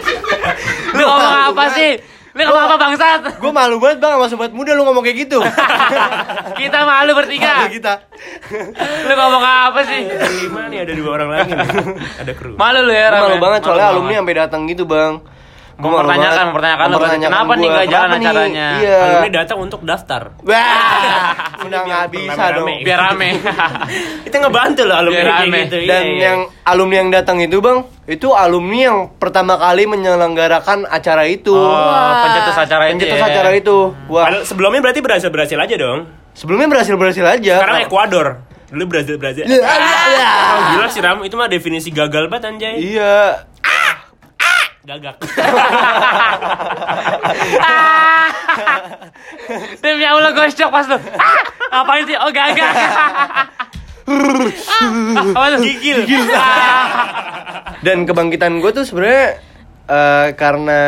Lu 0.96 1.02
ngomong 1.02 1.34
apa 1.50 1.64
sih? 1.74 1.98
Lu 2.30 2.46
ngomong 2.46 2.64
apa 2.70 2.76
bangsat? 2.78 3.20
gue 3.42 3.50
malu 3.50 3.82
banget 3.82 3.98
bang 3.98 4.14
sama 4.14 4.26
sobat 4.30 4.54
muda 4.54 4.70
lu 4.78 4.86
ngomong 4.86 5.02
kayak 5.02 5.26
gitu 5.26 5.42
Kita 6.62 6.86
malu 6.86 7.18
bertiga. 7.18 7.66
Malu 7.66 7.74
kita 7.74 7.94
Lu 9.10 9.12
ngomong 9.18 9.42
apa 9.42 9.80
sih? 9.82 10.00
Gimana 10.46 10.70
nih 10.70 10.78
ada 10.86 10.92
dua 10.94 11.10
orang 11.18 11.28
lagi 11.34 11.50
nih. 11.58 11.68
Ada 12.22 12.32
kru. 12.38 12.54
Malu 12.54 12.86
lu 12.86 12.92
ya, 12.94 13.10
malu 13.18 13.34
ya? 13.34 13.42
banget 13.42 13.60
soalnya 13.66 13.86
alumni 13.90 14.14
sampai 14.22 14.36
datang 14.38 14.62
gitu 14.70 14.86
bang 14.86 15.18
Mempertanyakan, 15.80 16.44
mempertanyakan 16.48 16.86
Mempertanyakan 16.90 17.30
kenapa 17.32 17.52
nih 17.52 17.68
nggak 17.68 17.86
jalan 17.86 18.06
kenapa 18.06 18.16
nih? 18.16 18.28
acaranya? 18.28 18.68
Iya. 18.76 18.98
Alumni 19.00 19.30
datang 19.32 19.58
untuk 19.58 19.80
daftar. 19.82 20.22
Wah, 20.40 21.32
udah 21.66 21.80
nggak 21.82 22.04
bisa 22.10 22.42
dong. 22.52 22.68
Biar 22.80 22.98
rame. 23.02 23.28
Kita 24.24 24.36
ngebantu 24.38 24.82
loh 24.82 24.96
alumni 24.96 25.16
Biar 25.16 25.26
kayak 25.26 25.40
rame. 25.42 25.58
gitu. 25.62 25.76
Iya, 25.76 25.88
Dan 25.88 26.02
iya. 26.04 26.20
yang 26.22 26.38
alumni 26.62 26.96
yang 26.96 27.10
datang 27.10 27.36
itu 27.38 27.56
bang, 27.58 27.78
itu 28.06 28.28
alumni 28.30 28.78
yang 28.84 28.98
pertama 29.16 29.54
kali 29.56 29.82
menyelenggarakan 29.84 30.78
acara 30.86 31.24
itu. 31.24 31.52
Oh, 31.52 32.12
pencetus 32.20 32.56
acara 32.58 32.84
itu. 32.86 32.94
Pencetus 32.98 33.18
ya. 33.18 33.26
acara 33.26 33.50
itu. 33.52 33.76
Wah, 34.06 34.26
sebelumnya 34.42 34.80
berarti 34.80 35.00
berhasil 35.00 35.28
berhasil 35.28 35.56
aja 35.56 35.76
dong. 35.76 36.00
sebelumnya 36.30 36.68
berhasil 36.68 36.94
berhasil 36.94 37.24
aja. 37.26 37.54
Sekarang 37.58 37.80
Ekuador. 37.82 38.28
Dulu 38.70 38.86
Brazil 38.86 39.18
Brazil. 39.18 39.42
Iya, 39.44 39.66
iya. 39.66 40.30
Oh, 40.54 40.60
gila 40.70 40.86
sih 40.86 41.02
Ram, 41.02 41.18
itu 41.20 41.34
mah 41.34 41.50
definisi 41.50 41.90
gagal 41.90 42.30
banget 42.30 42.54
anjay. 42.54 42.78
Iya. 42.78 43.49
Gagak. 44.80 45.20
Demi 49.82 50.04
Allah 50.04 50.30
gue 50.32 50.46
shock 50.50 50.70
pas 50.70 50.86
lu. 50.88 50.96
Ah, 50.96 51.40
Ngapain 51.72 52.04
sih? 52.04 52.16
Oh 52.16 52.30
gagal. 52.30 52.72
Ah, 54.10 54.90
Apa 55.22 55.54
tuh? 55.54 55.62
Gigil. 55.62 56.02
Dan 57.86 58.02
kebangkitan 58.02 58.58
gue 58.58 58.74
tuh 58.74 58.82
sebenarnya 58.82 59.38
eh, 59.86 60.28
karena 60.34 60.80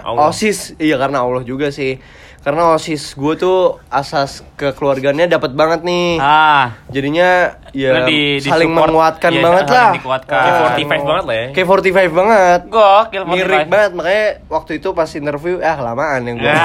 Allah. 0.00 0.32
osis, 0.32 0.72
iya 0.80 0.96
karena 0.96 1.20
Allah 1.20 1.44
juga 1.44 1.68
sih. 1.68 2.00
Karena 2.42 2.74
osis 2.74 3.14
gue 3.14 3.34
tuh 3.38 3.58
asas 3.86 4.42
kekeluarganya 4.58 5.30
dapat 5.30 5.54
banget 5.54 5.86
nih. 5.86 6.18
Ah, 6.18 6.74
Jadinya 6.90 7.54
ya 7.70 8.02
di- 8.02 8.42
di 8.42 8.50
saling 8.50 8.66
support, 8.68 8.90
menguatkan 8.90 9.30
iya, 9.30 9.42
banget 9.46 9.66
lah. 9.70 9.90
dikuatkan. 9.94 10.34
Kayak 10.34 10.50
Ah, 10.50 10.58
45 10.74 11.02
banget 11.06 11.24
lah 11.24 11.36
ya. 11.36 11.46
Kayak 11.54 11.66
45 11.70 12.10
banget. 12.12 12.60
gokil 12.66 13.22
Mirip 13.30 13.66
banget 13.68 13.90
makanya 13.94 14.26
waktu 14.48 14.72
itu 14.76 14.88
pas 14.90 15.06
interview 15.08 15.62
ah 15.62 15.78
lamaan 15.80 16.20
yang 16.24 16.36
gue. 16.36 16.50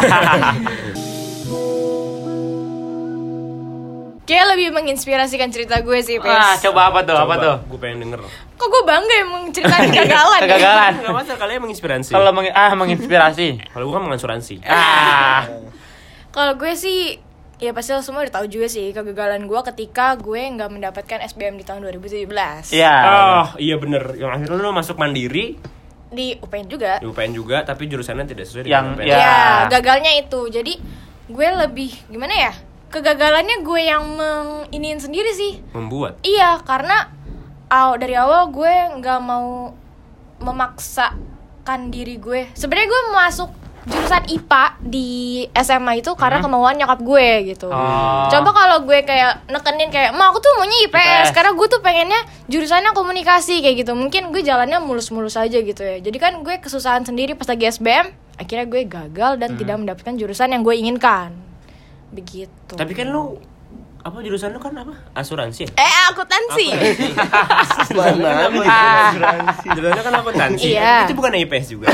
Kayak 4.27 4.45
lebih 4.51 4.75
menginspirasikan 4.75 5.47
cerita 5.47 5.79
gue 5.79 5.99
sih, 6.01 6.19
Pes. 6.19 6.27
Ah, 6.27 6.59
coba 6.59 6.91
apa 6.91 6.99
tuh? 7.01 7.15
Apa 7.15 7.35
tuh? 7.37 7.55
Gue 7.69 7.79
pengen 7.79 8.03
denger. 8.03 8.19
Kok 8.57 8.67
gue 8.67 8.83
bangga 8.83 9.15
emang 9.19 9.43
ceritain 9.49 9.87
kegagalan. 9.89 10.39
ya? 10.39 10.43
Kegagalan. 10.43 10.91
Enggak 10.97 11.15
masalah 11.15 11.39
kalian 11.39 11.59
menginspirasi. 11.61 12.11
Kalau 12.11 12.31
meng 12.31 12.49
ah 12.49 12.71
menginspirasi. 12.73 13.47
Kalau 13.67 13.83
gue 13.85 13.93
kan 13.93 14.03
mengasuransi. 14.03 14.55
Ah. 14.65 15.45
Kalau 16.29 16.53
gue 16.53 16.73
sih 16.73 17.17
ya 17.57 17.71
pasti 17.71 17.89
lo 17.89 18.01
semua 18.01 18.21
udah 18.21 18.33
tahu 18.35 18.45
juga 18.47 18.67
sih 18.67 18.89
kegagalan 18.91 19.41
gue 19.43 19.59
ketika 19.67 20.13
gue 20.15 20.37
nggak 20.47 20.69
mendapatkan 20.69 21.19
SBM 21.23 21.55
di 21.55 21.63
tahun 21.63 21.81
2017 21.87 22.29
Iya. 22.71 22.93
Oh, 23.03 23.47
iya 23.57 23.75
bener. 23.75 24.13
Yang 24.13 24.31
akhirnya 24.35 24.57
lu 24.59 24.69
masuk 24.71 24.95
mandiri 24.95 25.57
di 26.07 26.33
UPN 26.35 26.65
juga 26.67 26.97
di 26.97 27.05
UPN 27.05 27.31
juga, 27.31 27.61
tapi 27.61 27.85
jurusannya 27.85 28.25
tidak 28.25 28.45
sesuai 28.45 28.63
Yang- 28.63 28.95
dengan 28.95 28.95
UPN. 28.95 29.07
ya. 29.07 29.17
ya 29.17 29.37
gagalnya 29.67 30.11
itu 30.15 30.41
jadi 30.47 30.73
gue 31.27 31.47
lebih 31.59 31.91
gimana 32.07 32.31
ya 32.31 32.53
kegagalannya 32.87 33.59
gue 33.59 33.81
yang 33.83 34.03
menginiin 34.07 34.95
sendiri 34.95 35.27
sih 35.29 35.59
Membuat. 35.69 36.21
iya 36.21 36.61
karena 36.61 37.11
aw, 37.67 37.95
dari 37.99 38.15
awal 38.15 38.51
gue 38.51 38.73
nggak 38.99 39.19
mau 39.23 39.71
memaksakan 40.39 41.91
diri 41.91 42.15
gue. 42.21 42.51
Sebenarnya 42.55 42.87
gue 42.87 43.01
masuk 43.11 43.49
jurusan 43.87 44.23
IPA 44.27 44.63
di 44.83 45.09
SMA 45.55 46.03
itu 46.03 46.11
karena 46.19 46.43
kemauan 46.43 46.75
nyokap 46.75 46.99
gue 46.99 47.55
gitu. 47.55 47.71
Oh. 47.71 48.27
coba 48.27 48.51
kalau 48.51 48.83
gue 48.83 48.99
kayak 49.07 49.47
nekenin 49.47 49.87
kayak 49.87 50.11
ma 50.11 50.27
aku 50.27 50.43
tuh 50.43 50.51
maunya 50.59 50.75
IPS 50.91 51.31
IPS. 51.31 51.35
karena 51.35 51.51
gue 51.55 51.67
tuh 51.71 51.79
pengennya 51.79 52.19
jurusannya 52.51 52.91
komunikasi 52.91 53.63
kayak 53.63 53.87
gitu. 53.87 53.95
Mungkin 53.95 54.35
gue 54.35 54.43
jalannya 54.43 54.83
mulus-mulus 54.83 55.39
aja 55.39 55.55
gitu 55.63 55.79
ya. 55.79 56.03
Jadi 56.03 56.17
kan 56.19 56.43
gue 56.43 56.59
kesusahan 56.59 57.07
sendiri 57.07 57.39
pas 57.39 57.47
lagi 57.47 57.63
SBM 57.71 58.11
akhirnya 58.37 58.65
gue 58.69 58.81
gagal 58.85 59.33
dan 59.39 59.55
tidak 59.55 59.75
mendapatkan 59.79 60.13
jurusan 60.19 60.51
yang 60.51 60.61
gue 60.67 60.75
inginkan. 60.75 61.31
Begitu. 62.11 62.75
Tapi 62.75 62.91
kan 62.91 63.07
lu 63.07 63.39
apa 64.07 64.17
jurusan 64.19 64.49
lu 64.49 64.57
kan 64.57 64.71
apa? 64.73 64.95
Asuransi 65.13 65.67
ya? 65.67 65.69
eh 65.75 65.95
akuntansi 66.07 66.67
Mana 67.91 68.47
Ah. 68.63 69.11
Jurusannya 69.65 69.99
kan 70.01 70.13
akuntansi. 70.15 70.71
Iya. 70.71 71.03
Itu 71.03 71.13
bukan 71.13 71.35
IPS 71.35 71.65
juga. 71.69 71.91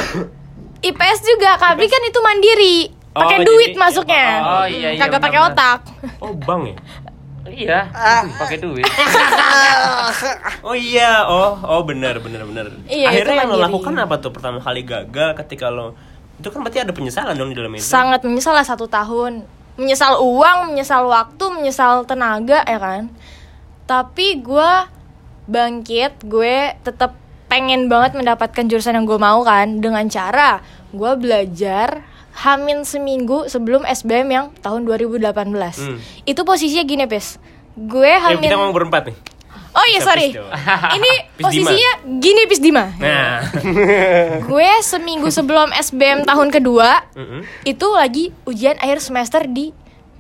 IPS 0.79 1.19
juga 1.23 1.57
tapi 1.57 1.85
kan 1.85 2.01
itu 2.01 2.19
mandiri 2.19 2.75
pakai 3.09 3.37
Oh, 3.39 3.45
duit 3.45 3.71
jadi- 3.71 3.79
masuknya 3.79 4.27
Oh, 4.39 4.65
iya, 4.67 4.89
iya, 4.91 4.99
kagak 4.99 5.21
pakai 5.21 5.39
otak 5.43 5.79
Oh, 6.19 6.33
bang 6.35 6.61
ya? 6.65 6.75
Iya. 7.45 7.79
Pakai 8.35 8.57
duit. 8.57 8.85
Oh 10.63 10.71
iya, 10.73 11.25
oh 11.25 11.59
oh 11.59 11.81
benar 11.83 12.17
benar 12.17 12.43
benar. 12.43 12.71
Iya, 12.85 13.09
Akhirnya 13.09 13.35
yang 13.37 13.49
lo 13.49 13.57
lakukan 13.59 13.93
apa 13.95 14.15
tuh 14.17 14.31
pertama 14.31 14.57
kali 14.57 14.81
gagal 14.81 15.35
ketika 15.37 15.67
lo 15.67 15.97
itu 16.33 16.47
kan 16.47 16.59
berarti 16.59 16.79
ada 16.79 16.91
penyesalan 16.91 17.33
dong 17.33 17.49
di 17.49 17.55
dalam 17.55 17.69
itu. 17.71 17.83
sangat 17.83 18.21
menyesal 18.21 18.51
lah 18.51 18.63
satu 18.63 18.85
tahun 18.85 19.45
menyesal 19.75 20.21
uang 20.21 20.71
menyesal 20.71 21.05
waktu 21.05 21.45
menyesal 21.49 22.05
tenaga 22.05 22.61
ya 22.63 22.77
kan 22.77 23.09
tapi 23.83 24.39
gue 24.39 24.71
bangkit 25.45 26.23
gue 26.23 26.77
tetap 26.81 27.17
pengen 27.47 27.85
banget 27.85 28.15
mendapatkan 28.15 28.65
jurusan 28.65 28.95
yang 28.95 29.05
gue 29.05 29.17
mau 29.17 29.43
kan 29.43 29.77
dengan 29.77 30.07
cara 30.07 30.63
gue 30.89 31.11
belajar 31.15 32.01
hamin 32.33 32.81
seminggu 32.81 33.45
sebelum 33.45 33.85
SBM 33.85 34.29
yang 34.29 34.45
tahun 34.57 34.85
2018 34.85 35.21
Hmm. 35.75 35.97
itu 36.25 36.41
posisinya 36.41 36.81
gini 36.81 37.05
pes 37.05 37.37
gue 37.73 38.09
hamin 38.09 38.41
kita 38.41 38.57
mau 38.57 38.69
berempat 38.69 39.09
nih. 39.09 39.17
Oh 39.73 39.85
iya 39.87 39.99
sorry 39.99 40.31
ini 40.93 41.11
posisinya 41.43 41.91
gini 42.17 42.41
pis 42.45 42.59
Dima 42.59 42.93
Nah. 42.95 43.41
gue 44.49 44.69
seminggu 44.81 45.27
sebelum 45.27 45.69
SBM 45.71 46.23
tahun 46.23 46.49
kedua 46.49 47.03
Mm-mm. 47.11 47.41
itu 47.63 47.87
lagi 47.89 48.29
ujian 48.43 48.77
akhir 48.77 48.99
semester 48.99 49.43
di 49.43 49.73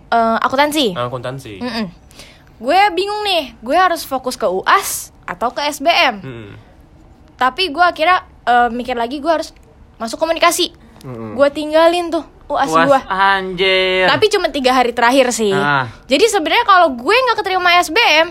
eh, 0.09 0.37
akuntansi. 0.39 0.93
Akuntansi. 0.93 1.53
Mm-mm. 1.59 1.85
Gue 2.55 2.79
bingung 2.91 3.21
nih, 3.23 3.57
gue 3.59 3.73
harus 3.73 4.03
fokus 4.03 4.33
ke 4.33 4.45
UAS 4.45 5.09
atau 5.23 5.49
ke 5.49 5.61
SBM. 5.65 6.15
Mm-mm. 6.19 6.49
Tapi 7.35 7.69
gue 7.69 7.81
akhirnya 7.81 8.21
eh, 8.43 8.69
mikir 8.69 8.93
lagi 8.93 9.17
gue 9.17 9.31
harus 9.31 9.51
masuk 9.97 10.17
komunikasi. 10.17 10.71
Mm-mm. 11.03 11.35
Gue 11.35 11.47
tinggalin 11.49 12.07
tuh 12.07 12.23
UAS 12.45 12.69
Puas 12.69 12.85
gue. 12.85 12.99
anjir. 13.07 14.05
Tapi 14.05 14.25
cuma 14.29 14.47
tiga 14.47 14.71
hari 14.71 14.91
terakhir 14.91 15.31
sih. 15.31 15.51
Ah. 15.51 15.89
Jadi 16.05 16.25
sebenarnya 16.27 16.63
kalau 16.63 16.93
gue 16.93 17.15
nggak 17.15 17.37
keterima 17.39 17.79
SBM, 17.79 18.27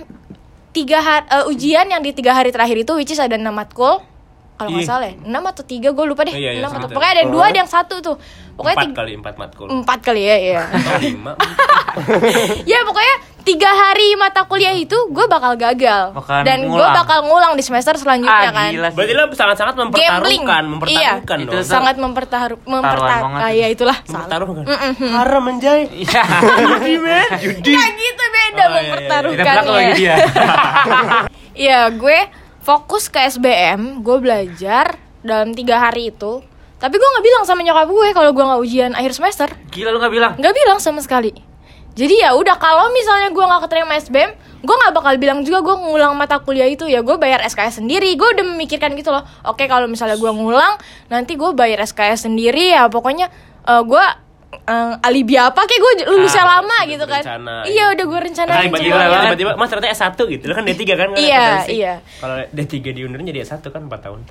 tiga 0.73 0.99
hari 1.05 1.29
ujian 1.52 1.87
yang 1.88 2.00
di 2.00 2.17
tiga 2.17 2.33
hari 2.33 2.49
terakhir 2.50 2.81
itu 2.81 2.93
which 2.97 3.12
is 3.12 3.21
ada 3.21 3.37
enam 3.37 3.55
matkul. 3.55 4.00
Kalau 4.62 4.71
nggak 4.78 4.87
salah 4.87 5.07
ya, 5.11 5.14
enam 5.26 5.42
atau 5.42 5.62
tiga 5.66 5.88
gue 5.90 6.04
lupa 6.07 6.23
deh. 6.23 6.35
Iya, 6.35 6.50
iya, 6.54 6.61
enam 6.62 6.71
atau 6.71 6.88
pokoknya 6.88 7.12
ada 7.12 7.21
yang 7.26 7.33
dua, 7.35 7.45
ada 7.50 7.59
yang 7.59 7.71
satu 7.71 7.95
tuh. 7.99 8.16
Pokoknya 8.54 8.76
Empat 8.78 8.87
tiga- 8.87 8.99
kali 9.02 9.12
empat 9.19 9.35
matkul. 9.40 9.66
empat 9.66 9.99
kali 10.04 10.23
ya, 10.23 10.37
ya. 10.38 10.62
Atau 10.71 11.00
lima. 11.02 11.33
ya 12.73 12.78
pokoknya 12.87 13.14
tiga 13.42 13.71
hari 13.75 14.14
mata 14.14 14.47
kuliah 14.47 14.73
itu 14.73 14.95
gue 15.11 15.26
bakal 15.26 15.59
gagal 15.59 16.14
Bakalan 16.14 16.45
dan 16.47 16.59
gue 16.62 16.87
bakal 16.95 17.26
ngulang 17.26 17.59
di 17.59 17.64
semester 17.66 17.99
selanjutnya 17.99 18.49
ah, 18.49 18.54
kan. 18.54 18.71
Berarti 18.95 19.12
lo 19.19 19.25
sangat-sangat 19.35 19.75
gambling 19.75 19.90
mempertaruhkan, 19.90 20.62
mempertaruhkan 20.69 21.38
iya 21.42 21.47
dong. 21.49 21.54
Itu 21.59 21.66
sangat 21.66 21.97
mempertaruh 21.99 22.59
mempertaruh 22.62 23.23
banget 23.28 23.40
ah, 23.42 23.52
ya 23.52 23.66
itulah 23.66 23.97
salah 24.07 24.31
Mempertaruhkan. 24.31 24.64
Haram 25.11 25.42
menjay. 25.42 25.81
Iya. 25.90 26.23
Nggak 27.42 27.90
gitu 27.99 28.25
beda 28.31 28.62
Oh, 28.62 28.71
iya, 28.71 28.81
iya, 28.81 28.81
iya. 28.81 28.81
mempertaruhkan 28.81 29.57
dia. 29.97 30.16
Iya 31.52 31.92
gue 31.92 32.19
fokus 32.62 33.11
ke 33.11 33.19
SBM 33.26 34.07
gue 34.07 34.16
belajar 34.23 34.97
dalam 35.23 35.50
tiga 35.52 35.83
hari 35.83 36.14
itu. 36.14 36.42
Tapi 36.78 36.95
gue 36.99 37.09
nggak 37.14 37.25
bilang 37.26 37.42
sama 37.47 37.62
nyokap 37.62 37.90
gue 37.90 38.09
kalau 38.11 38.31
gue 38.35 38.42
nggak 38.42 38.61
ujian 38.62 38.92
akhir 38.95 39.12
semester. 39.14 39.49
Gila 39.71 39.95
lu 39.95 39.99
nggak 40.02 40.14
bilang. 40.14 40.33
nggak 40.38 40.54
bilang 40.54 40.78
sama 40.83 40.99
sekali. 41.02 41.31
Jadi 41.92 42.25
ya 42.25 42.33
udah 42.33 42.57
kalau 42.57 42.88
misalnya 42.90 43.28
gue 43.31 43.45
nggak 43.45 43.62
keterima 43.69 43.95
SBM 44.00 44.33
gue 44.62 44.76
nggak 44.78 44.95
bakal 44.95 45.14
bilang 45.19 45.42
juga 45.42 45.59
gue 45.61 45.75
ngulang 45.75 46.14
mata 46.14 46.38
kuliah 46.38 46.71
itu 46.71 46.87
ya. 46.87 47.02
Gue 47.02 47.19
bayar 47.19 47.42
SKS 47.42 47.83
sendiri. 47.83 48.14
Gue 48.14 48.31
udah 48.35 48.47
memikirkan 48.47 48.95
gitu 48.95 49.11
loh. 49.11 49.26
Oke 49.47 49.66
kalau 49.66 49.90
misalnya 49.90 50.19
gue 50.19 50.31
ngulang 50.31 50.78
nanti 51.11 51.35
gue 51.35 51.50
bayar 51.54 51.83
SKS 51.83 52.31
sendiri 52.31 52.75
ya. 52.75 52.87
Pokoknya 52.87 53.31
eh, 53.66 53.83
gue 53.83 54.04
eh, 54.52 54.94
alibi 55.02 55.35
apa 55.35 55.59
kayak 55.59 55.80
gue 55.80 55.92
lulusnya 56.06 56.40
Ah, 56.40 56.61
lama 56.61 56.76
udah 56.76 56.87
gitu 56.87 57.04
kan 57.04 57.23
berencana, 57.23 57.54
iya 57.64 57.75
iya. 57.75 57.85
udah 57.90 58.04
gue 58.04 58.21
rencanain 58.21 58.52
Ah, 58.52 58.62
Tiba-tiba, 58.62 58.97
tiba-tiba, 59.26 59.50
mas 59.56 59.68
ternyata 59.68 59.88
S1 59.90 60.12
gitu, 60.28 60.44
lo 60.44 60.54
kan 60.54 60.64
D3 60.64 60.82
kan? 60.88 61.09
kan 61.09 61.18
Iya, 61.18 61.47
iya. 61.66 61.92
Kalau 62.18 62.37
D3 62.49 62.73
diundurin 62.92 63.25
jadi 63.25 63.40
S1 63.42 63.64
kan 63.64 63.82
4 63.85 63.97
tahun. 63.99 64.21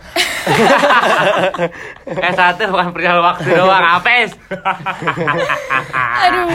Eh 2.22 2.34
satu 2.34 2.62
bukan 2.68 2.90
perihal 2.92 3.20
waktu 3.20 3.50
doang, 3.52 3.86
apes. 3.98 4.34
Aduh. 6.26 6.48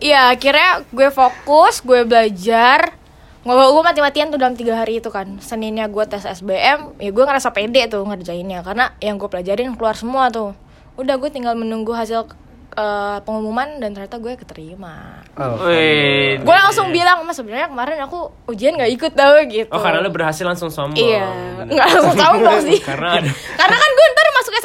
Iya, 0.00 0.32
akhirnya 0.32 0.84
gue 0.88 1.08
fokus, 1.10 1.84
gue 1.84 2.04
belajar. 2.04 2.96
Gue 3.40 3.52
gue 3.56 3.82
mati-matian 3.82 4.28
tuh 4.28 4.36
dalam 4.36 4.52
tiga 4.52 4.76
hari 4.76 5.00
itu 5.00 5.08
kan. 5.08 5.40
Seninnya 5.40 5.88
gue 5.88 6.04
tes 6.04 6.24
SBM, 6.24 6.96
ya 6.96 7.10
gue 7.10 7.24
ngerasa 7.24 7.52
pede 7.52 7.84
tuh 7.86 8.04
ngerjainnya 8.04 8.60
karena 8.60 8.92
yang 9.00 9.16
gue 9.16 9.28
pelajarin 9.28 9.76
keluar 9.76 9.96
semua 9.96 10.28
tuh. 10.28 10.52
Udah 11.00 11.16
gue 11.16 11.30
tinggal 11.32 11.56
menunggu 11.56 11.96
hasil 11.96 12.28
eh, 12.76 13.18
pengumuman 13.24 13.80
dan 13.80 13.96
ternyata 13.96 14.20
gue 14.20 14.36
keterima. 14.36 15.24
Wih. 15.64 16.44
Gue 16.44 16.54
langsung 16.54 16.92
bilang, 16.92 17.24
mas 17.24 17.40
sebenarnya 17.40 17.72
kemarin 17.72 17.98
aku 18.04 18.28
ujian 18.46 18.76
nggak 18.76 18.92
ikut 19.00 19.12
tau 19.16 19.40
gitu. 19.48 19.72
Oh, 19.72 19.80
karena 19.80 20.04
lo 20.04 20.12
berhasil 20.12 20.44
langsung 20.44 20.68
sombong. 20.68 21.00
Iya, 21.00 21.24
nggak 21.64 21.86
langsung 21.88 22.16
sombong 22.20 22.58
sih. 22.68 22.78
Karena 22.84 23.16
ada 23.16 23.30
Karena 23.32 23.76
kan 23.80 23.90
gue 23.96 24.08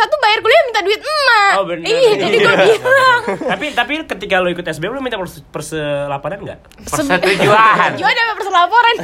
S1 0.06 0.14
bayar 0.16 0.40
kuliah 0.40 0.62
minta 0.64 0.82
duit 0.82 1.02
emak 1.02 1.52
Oh, 1.56 1.64
bener. 1.64 1.84
Iya 1.84 2.12
jadi 2.20 2.38
gue 2.38 2.56
bilang 2.78 3.22
tapi 3.26 3.66
tapi 3.72 3.94
ketika 4.06 4.36
lo 4.38 4.50
ikut 4.50 4.62
SBM 4.64 4.92
lo 4.92 5.00
minta 5.00 5.16
perse- 5.16 5.42
perselapanan 5.46 6.40
nggak? 6.42 6.60
Persetujuan. 6.86 7.90
Juga 7.96 8.10
ada 8.12 8.24
perselaporan 8.34 8.96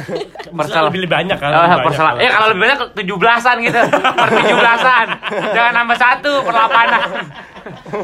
Persel- 0.52 0.86
lebih, 0.86 1.00
lebih 1.00 1.10
banyak 1.10 1.36
kan? 1.36 1.50
Oh, 1.50 1.80
persel- 1.82 2.18
ya 2.18 2.30
kalau 2.30 2.46
lebih 2.48 2.62
banyak 2.62 2.78
tujuh 2.94 3.16
belasan 3.16 3.56
gitu, 3.60 3.80
per 3.90 4.28
tujuh 4.32 4.56
belasan, 4.56 5.06
jangan 5.50 5.72
nambah 5.74 5.96
satu 5.96 6.32
perlapanan. 6.42 7.00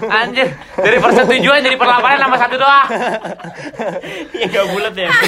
Anjir, 0.09 0.49
dari 0.75 0.99
persetujuan 0.99 1.61
jadi 1.61 1.76
perlapanan 1.76 2.19
nambah 2.21 2.40
satu 2.40 2.55
doang. 2.57 2.88
Iya 4.33 4.47
gak 4.49 4.67
bulat 4.69 4.95
ya. 4.95 5.11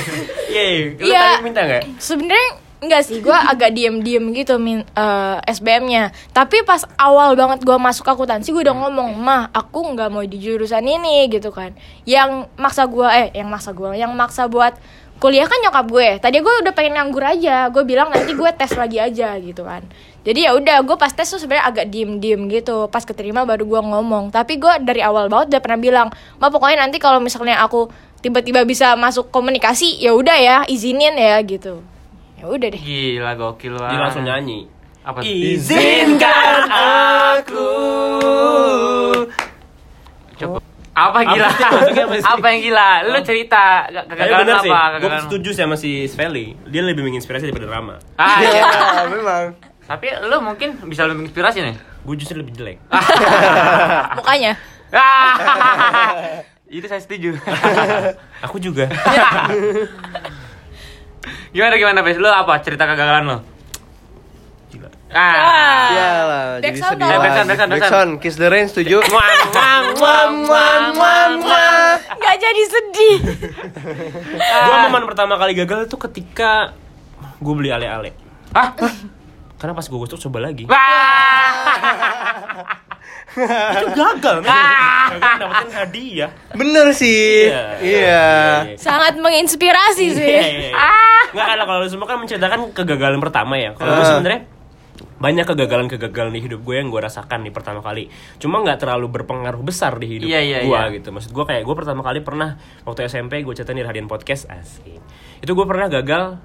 Iya, 0.51 0.63
iya. 0.67 0.87
Iya. 0.99 1.23
tadi 1.31 1.45
minta 1.45 1.61
nggak? 1.63 1.83
sebenarnya 1.97 2.49
enggak 2.81 3.03
sih 3.05 3.21
gue 3.21 3.33
agak 3.33 3.77
diem-diem 3.77 4.25
gitu 4.33 4.57
min 4.57 4.81
eh, 4.83 5.39
SBM-nya 5.45 6.13
tapi 6.33 6.65
pas 6.65 6.81
awal 6.97 7.37
banget 7.37 7.61
gue 7.61 7.77
masuk 7.77 8.09
akuntansi 8.09 8.53
gue 8.57 8.65
udah 8.65 8.77
ngomong 8.77 9.21
mah 9.21 9.53
aku 9.53 9.93
nggak 9.93 10.09
mau 10.09 10.25
di 10.25 10.41
jurusan 10.41 10.85
ini 10.85 11.29
gitu 11.29 11.53
kan. 11.53 11.77
Yang 12.09 12.49
maksa 12.57 12.89
gue 12.89 13.09
eh 13.09 13.29
yang 13.37 13.49
maksa 13.53 13.71
gue 13.77 13.91
yang 13.95 14.13
maksa 14.17 14.49
buat 14.49 14.75
kuliah 15.21 15.45
kan 15.45 15.61
nyokap 15.61 15.87
gue. 15.93 16.09
Tadi 16.19 16.37
gue 16.41 16.55
udah 16.65 16.73
pengen 16.73 16.97
nganggur 16.97 17.25
aja. 17.25 17.69
Gue 17.69 17.85
bilang 17.85 18.09
nanti 18.09 18.33
gue 18.33 18.51
tes 18.57 18.73
lagi 18.73 18.97
aja 18.97 19.37
gitu 19.37 19.63
kan. 19.63 19.85
Jadi 20.25 20.49
ya 20.49 20.57
udah 20.57 20.81
gue 20.81 20.97
pas 20.97 21.13
tes 21.13 21.29
tuh 21.29 21.37
sebenarnya 21.37 21.69
agak 21.69 21.87
diem-diem 21.93 22.41
gitu. 22.49 22.89
Pas 22.89 23.05
keterima 23.05 23.45
baru 23.45 23.69
gue 23.69 23.81
ngomong. 23.85 24.33
Tapi 24.33 24.57
gue 24.57 24.73
dari 24.81 25.05
awal 25.05 25.29
banget 25.29 25.57
udah 25.57 25.63
pernah 25.63 25.81
bilang 25.81 26.09
mah 26.41 26.49
pokoknya 26.49 26.89
nanti 26.89 26.97
kalau 26.97 27.21
misalnya 27.21 27.61
aku 27.61 27.93
tiba-tiba 28.25 28.65
bisa 28.69 28.97
masuk 28.97 29.33
komunikasi 29.33 30.01
ya 30.01 30.13
udah 30.13 30.37
ya 30.37 30.57
izinin 30.69 31.17
ya 31.17 31.41
gitu 31.45 31.81
ya 32.41 32.47
udah 32.47 32.69
deh 32.69 32.81
Gila 32.81 33.33
gokil 33.35 33.75
banget. 33.75 33.91
Dia 33.91 34.01
langsung 34.01 34.25
nyanyi. 34.25 34.59
Apa? 35.01 35.19
Izinkan 35.21 36.57
aku. 36.67 37.69
Coba. 40.37 40.59
Apa 40.93 41.19
gila? 41.23 41.47
Apa 41.47 41.55
sih? 41.55 41.65
Maksudnya 41.71 42.05
apa 42.05 42.15
sih? 42.15 42.25
apa 42.27 42.47
yang 42.47 42.61
gila? 42.63 42.91
Lu 43.07 43.19
cerita 43.23 43.63
gak- 43.87 44.05
Tapi 44.05 44.11
kegagalan 44.11 44.41
bener 44.43 44.57
sih, 44.59 44.71
apa? 44.71 44.99
gue 44.99 45.11
setuju 45.23 45.51
sama 45.55 45.75
si 45.75 45.91
Sveli 46.05 46.47
Dia 46.67 46.83
lebih 46.83 47.01
menginspirasi 47.03 47.47
daripada 47.47 47.69
Rama 47.71 47.97
Ah, 48.17 48.37
iya. 48.39 48.61
Ya, 48.61 49.05
memang. 49.07 49.45
Tapi 49.83 50.07
lu 50.23 50.37
mungkin 50.41 50.69
bisa 50.85 51.05
lebih 51.05 51.25
menginspirasi 51.25 51.59
nih. 51.63 51.77
Gue 52.01 52.15
justru 52.15 52.37
lebih 52.37 52.53
jelek 52.53 52.77
mukanya 54.17 54.57
Ah, 54.91 55.35
Itu 56.71 56.87
saya 56.87 56.99
setuju. 56.99 57.35
Aku 58.41 58.57
juga 58.57 58.87
gimana 61.51 61.75
gimana, 61.75 61.99
Bes? 62.01 62.17
Lu 62.17 62.27
apa 62.27 62.61
cerita 62.61 62.85
kegagalan 62.85 63.23
lu? 63.25 63.37
Gila 64.71 64.89
Ah. 65.11 65.91
Iyalah, 65.91 66.43
jadi 66.63 66.79
sedih 66.79 67.03
lagi. 67.03 67.19
Backsound, 67.19 67.49
backsound, 67.51 67.71
Backsound, 67.73 68.11
Kiss 68.23 68.37
the 68.37 68.47
Rain 68.47 68.65
setuju? 68.65 69.03
Wang. 69.03 69.39
nggak 72.11 72.37
jadi 72.37 72.63
sedih 72.65 73.17
Gue 74.61 74.77
momen 74.81 75.03
pertama 75.05 75.35
kali 75.35 75.53
gagal 75.55 75.87
itu 75.87 75.97
ketika 75.99 76.75
Gue 77.39 77.55
beli 77.55 77.69
ale-ale 77.69 78.15
Ah, 78.51 78.71
Karena 79.59 79.73
pas 79.75 79.83
gue 79.83 79.97
gosok 79.97 80.21
coba 80.21 80.47
lagi 80.47 80.65
wah. 80.65 80.79
Itu 83.31 83.87
gagal 83.93 84.37
men 84.41 84.51
Gagal 85.11 85.35
dapetin 85.39 85.71
hadiah 85.73 86.31
Bener 86.51 86.87
sih. 86.91 87.47
Iya. 87.47 87.63
Iya. 87.79 88.25
sangat 88.75 89.17
menginspirasi 89.17 90.05
Iya, 90.05 90.17
sih 90.17 90.27
iya, 90.27 90.43
iya. 90.69 90.73
Nggak 91.31 91.47
karena 91.47 91.65
kalau 91.65 91.81
lu 91.81 91.89
semua 91.89 92.07
kan 92.07 92.19
menceritakan 92.19 92.61
kegagalan 92.71 93.19
pertama 93.19 93.55
ya 93.55 93.71
Kalau 93.73 93.93
gue 93.93 94.03
Ah. 94.03 94.11
sebenernya 94.11 94.41
banyak 95.17 95.45
kegagalan-kegagalan 95.45 96.33
di 96.33 96.41
hidup 96.41 96.61
gue 96.61 96.75
yang 96.75 96.89
gue 96.89 96.97
rasakan 96.99 97.41
di 97.41 97.51
pertama 97.51 97.81
kali 97.81 98.09
cuma 98.37 98.57
nggak 98.59 98.81
terlalu 98.81 99.09
berpengaruh 99.11 99.61
besar 99.61 99.97
di 99.97 100.09
hidup 100.11 100.25
Iya, 100.27 100.41
iya, 100.41 100.59
gue 100.61 100.73
iya. 100.73 100.89
gitu 100.91 101.09
maksud 101.11 101.29
gue 101.31 101.45
kayak 101.45 101.61
gue 101.61 101.75
pertama 101.75 102.01
kali 102.01 102.21
pernah 102.21 102.57
waktu 102.83 103.05
SMP 103.05 103.41
gue 103.41 103.53
ceritain 103.53 103.77
di 103.77 103.85
Radian 103.85 104.05
Podcast 104.07 104.49
asik 104.49 104.97
itu 105.39 105.51
gue 105.51 105.67
pernah 105.67 105.89
gagal 105.89 106.41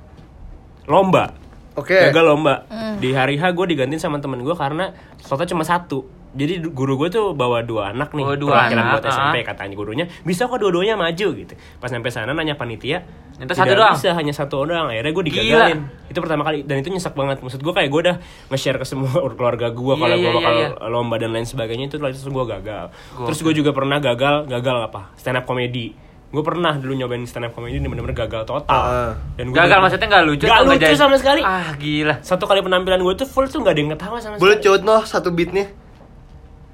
lomba 0.85 1.35
Oke. 1.73 1.95
gagal 2.03 2.23
lomba 2.25 2.67
di 2.95 3.11
hari 3.11 3.35
H 3.35 3.51
gue 3.51 3.65
digantiin 3.65 3.99
sama 4.01 4.19
temen 4.19 4.39
gue 4.39 4.53
karena 4.53 4.91
slotnya 5.17 5.47
cuma 5.49 5.63
satu 5.63 6.03
jadi 6.35 6.59
guru 6.61 6.93
gue 6.97 7.09
tuh 7.09 7.31
bawa 7.31 7.59
dua 7.61 7.89
anak 7.89 8.11
nih 8.11 8.21
Oh, 8.21 8.35
dua 8.35 8.67
perwakilan 8.67 8.83
anak, 8.83 8.93
buat 8.93 9.05
SMP 9.07 9.35
ah. 9.37 9.43
katanya 9.47 9.73
gurunya 9.73 10.05
bisa 10.21 10.45
kok 10.45 10.57
dua-duanya 10.57 10.93
maju 10.93 11.27
gitu 11.33 11.53
pas 11.77 11.87
sampai 11.87 12.09
sana 12.09 12.29
nanya 12.29 12.53
panitia 12.53 13.07
tidak 13.37 13.51
satu 13.53 13.71
doang? 13.73 13.93
bisa 13.93 14.11
hanya 14.11 14.31
satu 14.31 14.55
orang 14.61 14.87
akhirnya 14.89 15.11
gue 15.11 15.23
digagalin 15.25 15.79
itu 16.05 16.19
pertama 16.19 16.43
kali 16.43 16.61
dan 16.61 16.75
itu 16.77 16.87
nyesek 16.87 17.11
banget 17.11 17.39
maksud 17.39 17.59
gue 17.59 17.73
kayak 17.73 17.87
gue 17.87 18.01
udah 18.01 18.15
nge-share 18.47 18.75
ke 18.75 18.85
semua 18.85 19.11
keluarga 19.31 19.67
gue 19.69 19.83
Iya, 19.89 20.01
kalau 20.01 20.15
gue 20.15 20.23
iya, 20.23 20.35
bakal 20.37 20.53
iya. 20.53 20.67
lomba 20.85 21.15
dan 21.17 21.31
lain 21.31 21.43
sebagainya 21.43 21.85
itu 21.85 21.95
terus 21.97 22.19
gue 22.21 22.45
gagal 22.45 22.85
Gokil. 22.91 23.25
terus 23.25 23.39
gue 23.41 23.53
juga 23.55 23.71
pernah 23.71 23.97
gagal 23.97 24.35
gagal 24.45 24.77
apa 24.85 25.15
stand 25.15 25.35
up 25.35 25.43
comedy 25.43 25.95
gue 26.25 26.43
pernah 26.43 26.75
dulu 26.75 26.91
nyobain 26.93 27.23
stand 27.23 27.43
up 27.45 27.51
comedy 27.51 27.75
ini 27.77 27.87
bener-bener 27.87 28.11
gagal 28.17 28.43
total 28.43 28.67
Ah. 28.67 29.11
dan 29.33 29.47
gua 29.49 29.63
Gagal 29.63 29.79
maksudnya 29.79 30.07
nggak 30.09 30.23
lucu? 30.25 30.43
Atau 30.45 30.63
lucu 30.65 30.79
jadi- 30.81 30.99
sama 30.99 31.15
sekali. 31.15 31.39
Ah, 31.39 31.71
gila. 31.73 32.19
satu 32.19 32.43
kali 32.43 32.59
penampilan 32.59 32.99
gue 32.99 33.15
tuh 33.15 33.23
full 33.23 33.47
tuh 33.47 33.59
nggak 33.61 33.71
ada 33.71 33.79
yang 33.79 33.91
ketawa 33.93 34.17
sama 34.17 34.35
Boleh 34.35 34.57
sekali 34.57 34.67
contoh 34.75 34.99
satu 35.01 35.31
beatnya? 35.31 35.71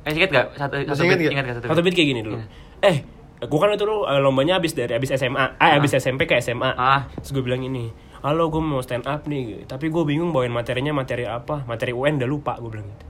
Eh, 0.02 0.12
inget 0.12 0.30
gak? 0.30 0.46
Satu, 0.56 0.76
Masih 0.76 0.88
satu 0.90 1.04
inget 1.04 1.14
beat, 1.14 1.22
nggak? 1.22 1.32
ingat 1.32 1.46
gak 1.46 1.56
satu 1.56 1.66
satu 1.68 1.76
beat? 1.76 1.86
beat 1.86 1.96
kayak 1.96 2.08
gini 2.10 2.22
dulu 2.22 2.38
eh 2.82 2.96
gue 3.40 3.58
kan 3.58 3.68
itu 3.70 3.82
dulu 3.82 4.04
eh, 4.04 4.18
lombanya 4.18 4.56
abis 4.56 4.72
dari 4.72 4.92
abis 4.92 5.08
SMA 5.14 5.56
ah 5.56 5.70
abis 5.76 5.92
SMP 5.96 6.24
ke 6.24 6.36
SMA 6.40 6.72
Ah. 6.72 7.04
terus 7.12 7.32
gue 7.32 7.40
bilang 7.40 7.60
ini 7.60 7.90
halo 8.20 8.48
gue 8.48 8.58
mau 8.58 8.80
stand 8.80 9.04
up 9.04 9.26
nih 9.26 9.66
tapi 9.66 9.88
gue 9.88 10.02
bingung 10.04 10.30
bawain 10.30 10.50
materinya 10.50 10.92
materi 10.92 11.24
apa 11.24 11.62
materi 11.64 11.90
UN 11.90 12.18
udah 12.18 12.28
lupa 12.28 12.52
gue 12.58 12.70
bilang 12.70 12.86
gitu 12.86 13.04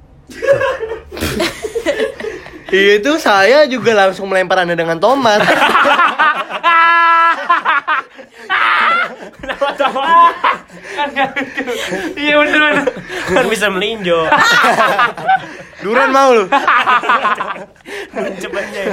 Itu 2.72 3.18
saya 3.18 3.66
juga 3.66 3.94
langsung 3.94 4.26
melempar 4.26 4.60
anda 4.60 4.74
dengan 4.74 4.96
tomat. 4.96 5.40
Iya 12.18 12.34
bener 12.42 12.60
bener. 12.62 12.86
kan 13.32 13.46
bisa 13.50 13.68
melinjo 13.70 14.26
Duran 15.82 16.10
mau 16.14 16.30
lu? 16.34 16.46
cepetnya 18.42 18.84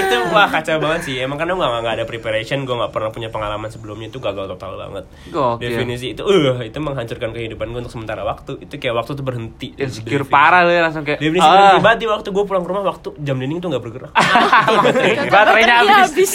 itu 0.00 0.16
wah 0.32 0.48
kacau 0.48 0.76
banget 0.80 1.00
sih. 1.06 1.14
Emang 1.20 1.36
karena 1.40 1.56
gue 1.56 1.64
gak, 1.64 1.82
nggak 1.82 1.94
ada 2.02 2.04
preparation 2.08 2.58
gue 2.64 2.76
gak 2.76 2.92
pernah 2.92 3.10
punya 3.12 3.28
pengalaman 3.32 3.68
sebelumnya 3.68 4.08
itu 4.08 4.18
gagal 4.18 4.46
total 4.56 4.76
banget. 4.78 5.04
Gokil. 5.30 5.60
definisi 5.60 6.06
itu 6.16 6.22
uh 6.22 6.60
itu 6.62 6.78
menghancurkan 6.78 7.30
kehidupan 7.32 7.66
gue 7.72 7.80
untuk 7.84 7.94
sementara 7.94 8.22
waktu. 8.24 8.62
Itu 8.62 8.76
kayak 8.80 8.94
waktu 8.96 9.12
tuh 9.18 9.24
berhenti. 9.24 9.68
Insecure 9.76 10.26
parah 10.26 10.64
lu 10.64 10.72
ya 10.72 10.82
langsung 10.86 11.04
kayak. 11.04 11.18
definisi 11.20 11.46
ah. 11.46 11.52
berhenti 11.52 11.80
banget 11.82 11.98
di 12.02 12.08
waktu 12.08 12.28
gue 12.32 12.44
pulang 12.44 12.62
ke 12.64 12.68
rumah 12.70 12.84
waktu 12.86 13.08
jam 13.22 13.36
dinding 13.38 13.58
tuh 13.60 13.68
gak 13.72 13.82
bergerak. 13.82 14.12
Baterainya 15.34 16.06
habis. 16.06 16.32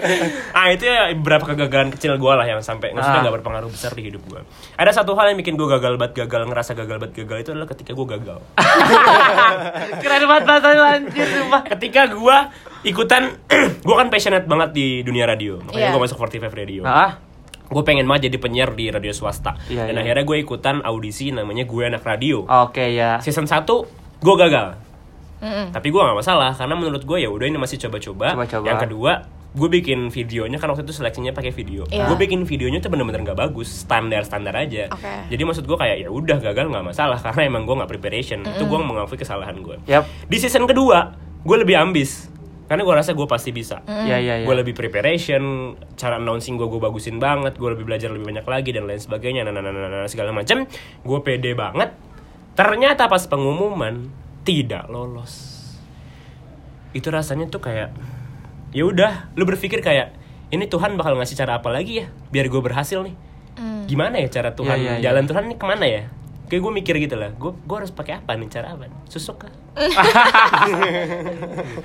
ah 0.58 0.66
itu 0.72 0.84
ya 0.86 1.12
beberapa 1.14 1.44
kegagalan 1.52 1.90
kecil 1.94 2.16
gue 2.16 2.32
lah 2.32 2.46
yang 2.46 2.60
sampai 2.62 2.92
maksudnya 2.92 3.14
Ah. 3.16 3.24
gak 3.24 3.36
berpengaruh 3.40 3.70
besar 3.72 3.96
di 3.96 4.12
hidup 4.12 4.22
gue 4.28 4.40
ada 4.76 4.90
satu 4.92 5.16
hal 5.16 5.32
yang 5.32 5.38
bikin 5.40 5.56
gue 5.56 5.64
gagal 5.64 5.96
banget 5.96 6.26
gagal 6.26 6.42
ngerasa 6.52 6.76
gagal 6.76 6.96
banget 7.00 7.14
gagal 7.24 7.38
itu 7.40 7.50
adalah 7.56 7.68
ketika 7.70 7.92
gue 7.96 8.06
gagal. 8.06 8.38
Keren 10.02 10.22
banget 10.26 10.44
bahasa 10.44 10.68
lu 10.74 10.84
anjir 10.84 11.28
sumpah. 11.38 11.62
ketika 11.68 12.02
gue 12.08 12.36
ikutan 12.84 13.22
gue 13.86 13.96
kan 13.96 14.08
passionate 14.08 14.44
banget 14.44 14.70
di 14.70 14.86
dunia 15.00 15.24
radio 15.24 15.58
makanya 15.60 15.78
Iya. 15.82 15.92
gue 15.92 16.02
masuk 16.02 16.16
45 16.18 16.52
radio 16.52 16.82
Ah, 16.82 17.18
gue 17.66 17.82
pengen 17.82 18.04
banget 18.04 18.28
jadi 18.28 18.38
penyiar 18.38 18.70
di 18.72 18.88
radio 18.88 19.10
swasta 19.10 19.58
Iya, 19.66 19.86
dan 19.86 19.94
iya. 19.94 20.02
akhirnya 20.02 20.24
gue 20.24 20.36
ikutan 20.38 20.76
audisi 20.80 21.30
namanya 21.30 21.62
gue 21.62 21.82
anak 21.84 22.02
radio 22.02 22.42
oke 22.42 22.84
ya. 22.86 23.18
season 23.18 23.44
1 23.44 23.66
gue 24.18 24.34
gagal 24.38 24.78
Mm-mm. 25.36 25.68
tapi 25.68 25.88
gue 25.88 25.98
gak 25.98 26.16
masalah 26.16 26.52
karena 26.52 26.74
menurut 26.74 27.02
gue 27.02 27.18
ya 27.18 27.28
udah 27.28 27.44
ini 27.44 27.56
masih 27.56 27.76
coba-coba 27.78 28.32
yang 28.62 28.78
kedua 28.78 29.12
gue 29.52 29.68
bikin 29.70 30.08
videonya 30.08 30.56
kan 30.56 30.68
waktu 30.68 30.84
itu 30.84 30.92
seleksinya 30.94 31.32
pakai 31.32 31.48
video 31.50 31.84
Iya. 31.86 32.06
gue 32.06 32.16
bikin 32.18 32.44
videonya 32.44 32.78
tuh 32.78 32.88
bener-bener 32.88 33.20
nggak 33.22 33.36
bagus 33.38 33.66
standar 33.66 34.20
standar 34.22 34.52
aja 34.54 34.88
Oke. 34.88 35.28
jadi 35.28 35.42
maksud 35.42 35.64
gue 35.64 35.74
kayak 35.74 35.96
ya 35.98 36.08
udah 36.08 36.38
gagal 36.38 36.68
nggak 36.68 36.84
masalah 36.86 37.16
karena 37.18 37.42
emang 37.46 37.64
gue 37.64 37.72
nggak 37.74 37.88
preparation 37.90 38.44
itu 38.44 38.62
gue 38.62 38.78
mengakui 38.78 39.16
kesalahan 39.16 39.56
gue 39.56 39.76
Yap. 39.84 40.04
di 40.24 40.36
season 40.36 40.64
kedua 40.64 41.16
gue 41.46 41.56
lebih 41.62 41.78
ambis. 41.78 42.26
Karena 42.66 42.82
gue 42.82 42.94
rasa 42.98 43.14
gue 43.14 43.26
pasti 43.30 43.54
bisa. 43.54 43.86
Iya 43.86 44.18
iya 44.18 44.34
iya. 44.42 44.46
gue 44.46 44.56
lebih 44.58 44.74
preparation 44.74 45.74
cara 45.94 46.18
announcing 46.18 46.58
gue 46.58 46.66
gue 46.66 46.82
bagusin 46.82 47.22
banget 47.22 47.54
gue 47.54 47.70
lebih 47.70 47.86
belajar 47.86 48.10
lebih 48.10 48.26
banyak 48.26 48.42
lagi 48.42 48.74
dan 48.74 48.90
lain 48.90 48.98
sebagainya 48.98 49.46
nah, 49.46 49.54
nah, 49.54 49.62
nah, 49.62 49.70
nah, 49.70 49.86
nah, 49.86 50.10
segala 50.10 50.34
macam 50.34 50.66
gue 51.06 51.18
pede 51.22 51.54
banget. 51.54 51.94
Ternyata 52.58 53.06
pas 53.06 53.22
pengumuman 53.30 54.10
tidak 54.42 54.90
lolos. 54.90 55.62
Itu 56.90 57.14
rasanya 57.14 57.46
tuh 57.46 57.62
kayak 57.62 57.94
ya 58.74 58.82
udah 58.82 59.30
lu 59.38 59.46
berpikir 59.46 59.78
kayak 59.78 60.10
ini 60.50 60.66
Tuhan 60.66 60.98
bakal 60.98 61.14
ngasih 61.14 61.38
cara 61.38 61.62
apa 61.62 61.70
lagi 61.70 62.02
ya 62.02 62.10
biar 62.34 62.50
gue 62.50 62.58
berhasil 62.58 62.98
nih. 63.06 63.14
Mm. 63.56 63.88
gimana 63.88 64.20
ya 64.20 64.28
cara 64.28 64.52
Tuhan 64.52 64.76
Iya, 64.76 64.84
iya, 64.84 64.92
iya. 65.00 65.02
jalan 65.08 65.24
Tuhan 65.24 65.42
ini 65.48 65.56
ke 65.56 65.64
mana 65.64 65.84
ya 65.88 66.12
kayak 66.46 66.60
gue 66.60 66.72
mikir 66.74 66.94
gitu 66.98 67.14
lah 67.14 67.30
gue 67.30 67.52
gue 67.52 67.76
harus 67.76 67.90
pakai 67.90 68.18
apa 68.18 68.32
nih 68.32 68.48
cara 68.48 68.72
apa 68.72 68.86
susuk 69.04 69.36
kah 69.40 69.52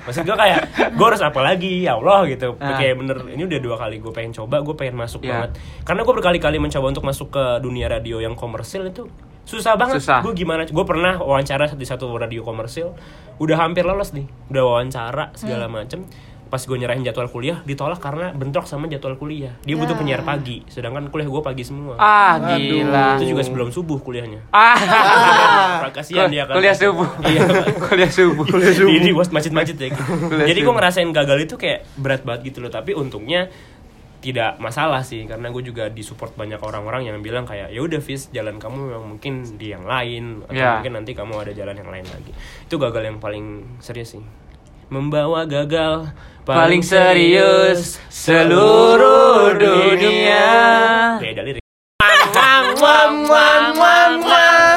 maksud 0.02 0.22
gue 0.22 0.36
kayak 0.36 0.60
gue 0.90 1.06
harus 1.06 1.20
apa 1.20 1.40
lagi 1.40 1.82
ya 1.82 1.96
Allah 1.96 2.24
gitu 2.26 2.54
Ah. 2.58 2.76
kayak 2.76 2.94
bener 2.96 3.16
ini 3.28 3.42
udah 3.42 3.60
dua 3.60 3.76
kali 3.76 3.98
gue 3.98 4.10
pengen 4.10 4.32
coba 4.32 4.60
gue 4.60 4.74
pengen 4.74 4.96
masuk 4.96 5.20
Iya. 5.20 5.30
banget 5.32 5.50
karena 5.82 6.00
gue 6.02 6.14
berkali-kali 6.14 6.56
mencoba 6.58 6.86
untuk 6.88 7.04
masuk 7.04 7.28
ke 7.30 7.44
dunia 7.58 7.86
radio 7.86 8.18
yang 8.18 8.32
komersil 8.32 8.86
itu 8.86 9.06
susah 9.42 9.74
banget 9.74 9.98
Susah. 9.98 10.22
gue 10.22 10.32
gimana 10.32 10.62
gue 10.64 10.84
pernah 10.84 11.18
wawancara 11.18 11.66
di 11.68 11.82
satu 11.82 12.14
radio 12.14 12.40
komersil 12.40 12.94
udah 13.36 13.56
hampir 13.58 13.82
lolos 13.82 14.14
nih 14.14 14.30
udah 14.48 14.62
wawancara 14.62 15.34
segala 15.34 15.66
Hmm. 15.66 16.06
Pas 16.52 16.60
gue 16.60 16.76
nyerahin 16.76 17.00
jadwal 17.00 17.26
kuliah 17.26 17.64
ditolak 17.64 17.96
karena 17.96 18.28
bentrok 18.30 18.68
sama 18.68 18.84
jadwal 18.84 19.16
kuliah 19.16 19.56
dia 19.58 19.72
butuh 19.72 19.96
Ya. 19.96 19.98
penyiar 19.98 20.20
pagi 20.20 20.60
sedangkan 20.66 21.08
kuliah 21.08 21.24
gue 21.24 21.40
pagi 21.40 21.64
semua 21.64 21.96
Ah, 21.96 22.36
gila. 22.52 23.16
itu 23.16 23.24
juga 23.26 23.40
sebelum 23.40 23.72
subuh 23.72 23.96
kuliahnya 23.96 24.44
Ah. 24.52 25.88
kasihan 25.88 26.28
dia 26.28 26.44
kan 26.44 26.54
Kuliah 26.54 26.74
subuh. 26.74 27.08
Iya. 27.24 27.40
Kuliah 27.80 28.10
subuh. 28.10 28.44
di, 28.44 28.96
di 29.00 29.10
was- 29.10 29.32
masjid-masjid 29.32 29.72
ya 29.74 29.88
gitu. 29.90 30.04
jadi 30.28 30.52
gue 30.52 30.60
subuh. 30.62 30.76
ngerasain 30.76 31.08
gagal 31.10 31.38
itu 31.42 31.54
kayak 31.56 31.88
berat 31.94 32.20
banget 32.20 32.52
gitu 32.52 32.60
loh 32.60 32.68
tapi 32.68 32.92
untungnya 32.92 33.48
tidak 34.18 34.54
masalah 34.56 35.02
sih 35.02 35.24
karena 35.24 35.48
gue 35.48 35.62
juga 35.62 35.88
disupport 35.88 36.36
banyak 36.36 36.60
orang-orang 36.60 37.02
yang 37.04 37.18
bilang 37.18 37.42
kayak 37.42 37.68
ya 37.68 37.80
udah 37.80 37.98
Fis 37.98 38.30
jalan 38.30 38.54
kamu 38.56 38.92
yang 38.92 39.04
mungkin 39.08 39.32
di 39.56 39.72
yang 39.72 39.82
lain 39.82 40.44
atau 40.44 40.54
Ya. 40.54 40.78
mungkin 40.78 40.92
nanti 40.94 41.10
kamu 41.10 41.32
ada 41.34 41.50
jalan 41.50 41.74
yang 41.74 41.88
lain 41.88 42.06
lagi 42.06 42.30
itu 42.62 42.74
gagal 42.76 43.02
yang 43.02 43.18
paling 43.18 43.46
serius 43.78 44.14
sih 44.14 44.22
membawa 44.92 45.48
gagal 45.48 46.12
Paling 46.42 46.84
serius 46.84 47.96
seluruh 48.12 49.56
dunia. 49.56 51.16
beda 51.16 51.40
lirik 51.40 51.62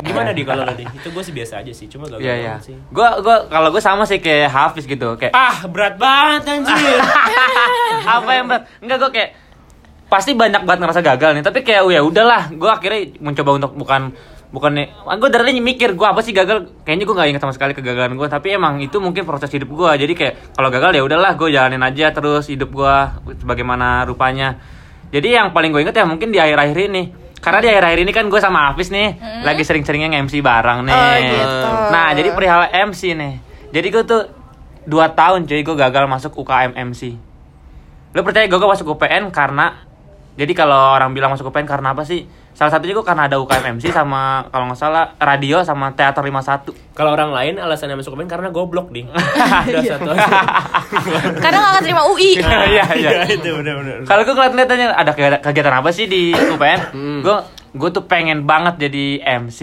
gimana 0.06 0.32
di 0.32 0.44
kalau 0.46 0.64
lo 0.64 0.72
di 0.72 0.86
itu 0.86 1.08
gue 1.10 1.24
sih 1.26 1.34
biasa 1.34 1.54
aja 1.60 1.72
sih 1.74 1.90
cuma 1.90 2.06
gagal 2.08 2.22
Iya, 2.22 2.34
iya. 2.38 2.54
sih 2.62 2.78
Gua 2.94 3.20
gua 3.20 3.50
kalau 3.50 3.74
gua 3.74 3.82
sama 3.82 4.06
sih 4.06 4.22
kayak 4.22 4.48
Hafiz 4.48 4.86
gitu, 4.86 5.18
kayak 5.18 5.34
ah 5.34 5.66
berat 5.68 5.98
banget 5.98 6.48
anjir 6.48 6.78
apa 8.16 8.30
yang 8.32 8.46
berat? 8.46 8.64
Enggak 8.80 8.98
gua 9.02 9.10
kayak 9.12 9.30
pasti 10.06 10.32
banyak 10.32 10.62
banget 10.64 10.80
ngerasa 10.86 11.02
gagal 11.02 11.32
nih, 11.34 11.44
tapi 11.44 11.60
kayak 11.60 11.84
ya 11.90 12.02
udahlah, 12.06 12.54
gua 12.54 12.78
akhirnya 12.78 13.18
mencoba 13.20 13.58
untuk 13.58 13.72
bukan 13.74 14.14
bukan 14.54 14.72
nih 14.78 14.88
gue 14.92 15.30
dari 15.30 15.58
mikir 15.62 15.94
gue 15.98 16.08
apa 16.08 16.22
sih 16.22 16.34
gagal? 16.34 16.86
Kayaknya 16.86 17.04
gue 17.06 17.16
nggak 17.16 17.30
ingat 17.36 17.42
sama 17.42 17.54
sekali 17.54 17.72
kegagalan 17.74 18.14
gue 18.18 18.28
tapi 18.30 18.54
emang 18.54 18.82
itu 18.82 18.98
mungkin 18.98 19.26
proses 19.26 19.50
hidup 19.54 19.70
gue 19.70 19.92
jadi 20.06 20.14
kayak 20.14 20.34
kalau 20.58 20.70
gagal 20.70 20.92
ya 20.96 21.04
udahlah 21.06 21.34
gue 21.38 21.50
jalanin 21.52 21.84
aja 21.84 22.14
terus 22.14 22.50
hidup 22.50 22.70
gue 22.74 22.96
sebagaimana 23.42 24.06
rupanya. 24.06 24.58
Jadi 25.10 25.38
yang 25.38 25.54
paling 25.56 25.72
gue 25.72 25.86
inget 25.86 25.96
ya 25.96 26.06
mungkin 26.06 26.34
di 26.34 26.40
akhir-akhir 26.42 26.78
ini. 26.92 27.04
Karena 27.40 27.62
di 27.62 27.70
akhir-akhir 27.70 28.00
ini 28.02 28.12
kan 28.12 28.26
gue 28.26 28.42
sama 28.42 28.74
Hafiz 28.74 28.90
nih 28.90 29.22
lagi 29.46 29.62
sering-seringnya 29.62 30.18
MC 30.26 30.42
bareng 30.42 30.82
nih. 30.82 30.94
Oh, 30.98 31.16
gitu. 31.22 31.68
nah 31.94 32.10
jadi 32.18 32.30
perihal 32.34 32.74
MC 32.90 33.14
nih. 33.14 33.34
Jadi 33.70 33.88
gue 33.94 34.04
tuh 34.08 34.24
dua 34.86 35.12
tahun 35.12 35.50
cuy 35.50 35.62
gue 35.66 35.76
gagal 35.76 36.06
masuk 36.06 36.38
UKM 36.46 36.78
MC 36.94 37.18
Lo 38.16 38.24
percaya 38.24 38.48
gue 38.48 38.56
masuk 38.56 38.96
UPN 38.96 39.28
karena 39.34 39.84
jadi 40.36 40.52
kalau 40.52 41.00
orang 41.00 41.16
bilang 41.16 41.32
masuk 41.32 41.48
UPN 41.48 41.64
karena 41.64 41.96
apa 41.96 42.04
sih? 42.04 42.28
Salah 42.56 42.72
satunya 42.72 42.96
gue 42.96 43.04
karena 43.04 43.28
ada 43.28 43.36
UKM 43.36 43.80
MC 43.80 43.92
sama 43.92 44.48
kalau 44.48 44.72
nggak 44.72 44.80
salah 44.80 45.12
radio 45.20 45.60
sama 45.68 45.92
teater 45.92 46.24
51. 46.24 46.72
kalau 46.96 47.12
orang 47.12 47.36
lain 47.36 47.60
alasannya 47.60 48.00
masuk 48.00 48.16
UPN 48.16 48.32
karena 48.32 48.48
goblok 48.48 48.96
ding 48.96 49.12
udah 49.68 49.84
satu 49.84 50.16
Karena 51.44 51.76
gak 51.76 51.84
terima 51.84 52.08
UI. 52.08 52.40
Iya 52.40 52.86
iya. 52.96 53.12
itu 53.36 53.44
benar-benar 53.60 54.08
Kalau 54.08 54.22
gue 54.24 54.32
ngeliat-ngeliatnya 54.32 54.88
ada 54.96 55.12
kegiatan, 55.44 55.76
apa 55.84 55.92
sih 55.92 56.08
di 56.08 56.32
UPN? 56.32 56.80
Gue 57.24 57.38
gue 57.76 57.90
tuh 57.92 58.08
pengen 58.08 58.48
banget 58.48 58.88
jadi 58.88 59.20
MC 59.44 59.60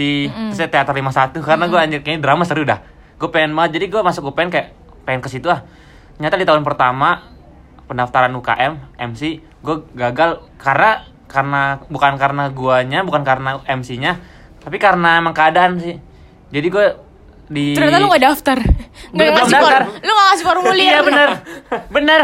terus 0.52 0.60
ya 0.60 0.68
teater 0.68 0.92
51 0.92 1.32
karena 1.40 1.64
gue 1.72 1.78
anjir 1.80 2.00
kayaknya 2.04 2.20
drama 2.28 2.44
seru 2.44 2.68
dah. 2.68 2.80
Gue 3.16 3.32
pengen 3.32 3.56
banget 3.56 3.80
jadi 3.80 3.88
gue 3.88 4.00
masuk 4.04 4.36
UPN 4.36 4.52
kayak 4.52 4.68
pengen 5.08 5.24
ke 5.24 5.32
situ 5.32 5.48
ah. 5.48 5.64
Ternyata 6.20 6.36
di 6.36 6.44
tahun 6.44 6.60
pertama 6.60 7.31
pendaftaran 7.92 8.32
UKM 8.32 8.72
MC 8.98 9.20
gue 9.60 9.76
gagal 9.92 10.40
karena 10.56 11.04
karena 11.28 11.62
bukan 11.86 12.16
karena 12.16 12.48
guanya 12.48 13.00
bukan 13.00 13.22
karena 13.22 13.60
MC-nya 13.62 14.20
tapi 14.58 14.76
karena 14.76 15.18
emang 15.18 15.32
keadaan 15.32 15.76
sih. 15.76 15.96
Jadi 16.48 16.68
gue 16.68 16.86
di 17.48 17.74
Ternyata 17.74 17.98
lu 17.98 18.08
gak 18.08 18.22
daftar. 18.22 18.56
Gak 18.56 19.12
Belum 19.12 19.34
ngasih 19.34 19.54
daftar. 19.54 19.82
Lu 19.98 20.10
gak 20.10 20.26
ngasih 20.28 20.44
formulir. 20.46 20.84
Iya 20.86 20.98
bener 21.02 21.28
Bener 21.90 22.20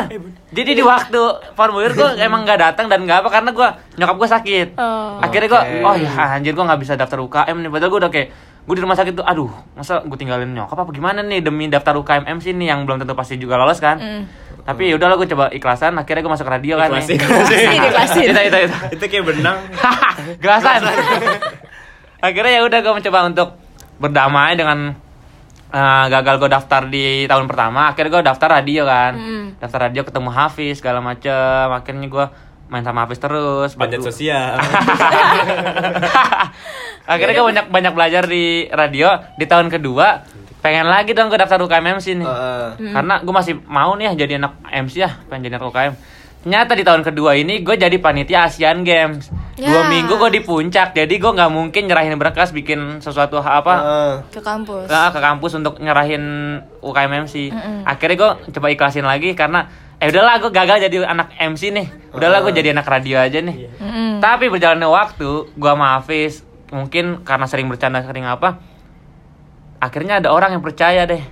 Jadi 0.48 0.70
di 0.72 0.80
waktu 0.80 1.20
formulir 1.52 1.92
gue 1.92 2.08
emang 2.18 2.44
gak 2.44 2.60
datang 2.62 2.86
dan 2.86 3.02
gak 3.02 3.20
apa 3.20 3.28
Karena 3.30 3.50
gue 3.50 3.68
nyokap 3.96 4.16
gue 4.16 4.28
sakit 4.30 4.68
Oh. 4.76 5.18
Akhirnya 5.18 5.48
gue 5.48 5.60
Oke. 5.60 5.80
Oh 5.82 5.96
ya 5.96 6.10
anjir 6.32 6.52
gue 6.52 6.62
gak 6.62 6.78
bisa 6.78 6.94
daftar 6.94 7.18
UKM 7.18 7.56
nih 7.58 7.68
Padahal 7.68 7.90
gue 7.90 8.00
udah 8.00 8.12
kayak 8.14 8.28
Gue 8.64 8.74
di 8.76 8.82
rumah 8.84 8.94
sakit 8.94 9.12
tuh 9.14 9.24
Aduh 9.24 9.50
masa 9.74 10.00
gue 10.00 10.16
tinggalin 10.16 10.48
nyokap 10.48 10.78
apa 10.78 10.92
gimana 10.92 11.20
nih 11.20 11.40
Demi 11.40 11.66
daftar 11.66 11.96
UKM 11.96 12.24
MC 12.30 12.54
nih 12.54 12.70
Yang 12.70 12.80
belum 12.84 12.96
tentu 13.00 13.12
pasti 13.12 13.36
juga 13.36 13.56
lolos 13.56 13.80
kan 13.80 13.96
Mm. 13.98 14.22
Tapi 14.68 14.92
yaudah 14.92 15.16
gue 15.16 15.28
coba 15.32 15.48
ikhlasan 15.48 15.96
Akhirnya 15.96 16.20
gue 16.20 16.28
masuk 16.28 16.44
radio 16.44 16.76
kan 16.76 16.92
Ikhlasin. 16.92 17.16
Ikhlasin, 17.24 17.68
ikhlasin. 17.80 18.28
Itu 18.28 18.40
itu 18.44 18.58
itu 18.60 18.76
itu 18.92 19.04
kayak 19.08 19.24
benang 19.24 19.58
Gelasan. 20.44 20.80
Akhirnya 22.28 22.52
ya 22.52 22.62
udah 22.62 22.78
gue 22.78 22.92
mencoba 22.92 23.18
untuk 23.24 23.48
berdamai 23.96 24.52
dengan 24.54 24.92
eh, 25.68 26.04
gagal 26.08 26.36
gue 26.36 26.50
daftar 26.50 26.82
di 26.84 27.24
tahun 27.24 27.48
pertama. 27.48 27.88
Akhirnya 27.88 28.10
gue 28.12 28.22
daftar 28.26 28.48
radio 28.60 28.82
kan. 28.84 29.12
Mm. 29.16 29.46
Daftar 29.56 29.80
radio 29.88 30.02
ketemu 30.04 30.28
Hafiz 30.28 30.74
segala 30.78 31.00
macem. 31.00 31.32
Akhirnya 31.70 32.04
gue 32.04 32.26
main 32.68 32.84
sama 32.84 33.08
Hafiz 33.08 33.16
terus. 33.16 33.72
panjat 33.72 34.04
Berdua- 34.04 34.12
sosial 34.12 34.60
Akhirnya 37.08 37.34
gue 37.34 37.46
banyak 37.46 37.66
banyak 37.72 37.92
belajar 37.94 38.22
di 38.26 38.68
radio. 38.68 39.08
Di 39.34 39.48
tahun 39.48 39.72
kedua 39.72 40.28
pengen 40.58 40.86
lagi 40.86 41.12
dong 41.12 41.28
gue 41.28 41.36
daftar 41.36 41.58
UKM 41.58 41.86
MC 41.96 42.06
nih. 42.14 42.26
Heeh. 42.26 42.90
Karena 42.90 43.14
gue 43.18 43.30
masih 43.30 43.54
mau 43.64 43.94
nih 43.94 44.10
ya 44.10 44.26
jadi 44.26 44.32
anak 44.36 44.52
MC 44.64 44.94
ya, 44.98 45.10
pengen 45.26 45.44
jadi 45.44 45.54
anak 45.56 45.68
UKM. 45.68 45.94
Ternyata 46.38 46.72
di 46.72 46.84
tahun 46.86 47.02
kedua 47.02 47.34
ini 47.34 47.60
gue 47.60 47.74
jadi 47.74 47.98
panitia 47.98 48.46
Asian 48.46 48.80
Games. 48.80 49.26
Dua 49.54 49.82
Ya. 49.82 49.90
minggu 49.90 50.14
gue 50.14 50.30
di 50.30 50.40
puncak, 50.40 50.94
jadi 50.94 51.10
gue 51.10 51.32
nggak 51.34 51.50
mungkin 51.50 51.82
nyerahin 51.84 52.14
berkas 52.14 52.50
bikin 52.50 52.98
sesuatu 52.98 53.36
apa 53.36 53.74
Heeh. 53.74 54.14
Ke 54.30 54.40
kampus. 54.40 54.86
nah, 54.86 55.10
ke 55.10 55.18
kampus 55.18 55.52
untuk 55.54 55.78
nyerahin 55.78 56.22
UKM 56.78 57.26
MC. 57.26 57.50
Mm-mm. 57.50 57.82
Akhirnya 57.82 58.16
gue 58.16 58.30
coba 58.54 58.66
ikhlasin 58.68 59.02
lagi 59.02 59.34
karena 59.34 59.66
eh 59.98 60.06
udahlah 60.06 60.38
gue 60.38 60.54
gagal 60.54 60.78
jadi 60.80 61.02
anak 61.04 61.34
MC 61.34 61.74
nih. 61.74 61.86
Udahlah 62.14 62.38
gue 62.40 62.54
jadi 62.54 62.70
anak 62.70 62.86
radio 62.86 63.18
aja 63.18 63.42
nih. 63.42 63.66
Mm-mm. 63.74 64.22
Tapi 64.22 64.46
berjalannya 64.46 64.86
waktu, 64.86 65.30
gua 65.54 65.74
sama 65.74 65.98
Hafiz 65.98 66.46
mungkin 66.68 67.26
karena 67.26 67.46
sering 67.46 67.66
bercanda 67.66 67.98
sering 68.02 68.22
apa, 68.22 68.62
akhirnya 69.78 70.18
ada 70.22 70.28
orang 70.30 70.58
yang 70.58 70.62
percaya 70.62 71.06
deh. 71.06 71.22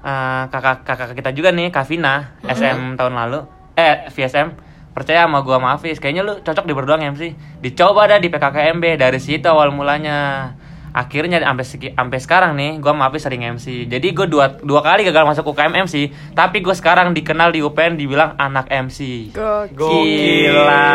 Eh, 0.00 0.42
kakak 0.48 0.88
kakak 0.88 1.12
kita 1.12 1.30
juga 1.36 1.52
nih, 1.52 1.68
Kavina, 1.68 2.32
SM 2.40 2.96
tahun 2.96 3.14
lalu, 3.20 3.44
eh 3.76 4.08
VSM 4.08 4.48
percaya 4.90 5.28
sama 5.28 5.44
gua 5.44 5.60
sama 5.60 5.68
Hafiz. 5.76 6.00
Kayaknya 6.00 6.22
lu 6.24 6.34
cocok 6.40 6.64
di 6.64 6.72
berdua 6.72 6.96
MC. 6.96 7.36
Dicoba 7.60 8.08
dah 8.08 8.16
di 8.16 8.32
PKKMB 8.32 8.96
dari 8.96 9.20
situ 9.20 9.44
awal 9.44 9.70
mulanya. 9.76 10.50
Akhirnya 10.90 11.38
sampai 11.38 11.62
sampai 11.94 12.18
sekarang 12.18 12.58
nih, 12.58 12.82
gua 12.82 12.96
sama 12.96 13.12
Hafiz 13.12 13.22
sering 13.22 13.44
MC. 13.44 13.86
Jadi 13.86 14.08
gue 14.10 14.26
dua 14.26 14.58
dua 14.58 14.80
kali 14.82 15.06
gagal 15.06 15.22
masuk 15.22 15.54
UKM 15.54 15.86
MC, 15.86 16.10
tapi 16.34 16.58
gue 16.64 16.74
sekarang 16.74 17.14
dikenal 17.14 17.54
di 17.54 17.62
UPN 17.62 17.94
dibilang 17.94 18.34
anak 18.34 18.66
MC. 18.66 19.30
Gokil. 19.30 20.50
Gila. 20.50 20.88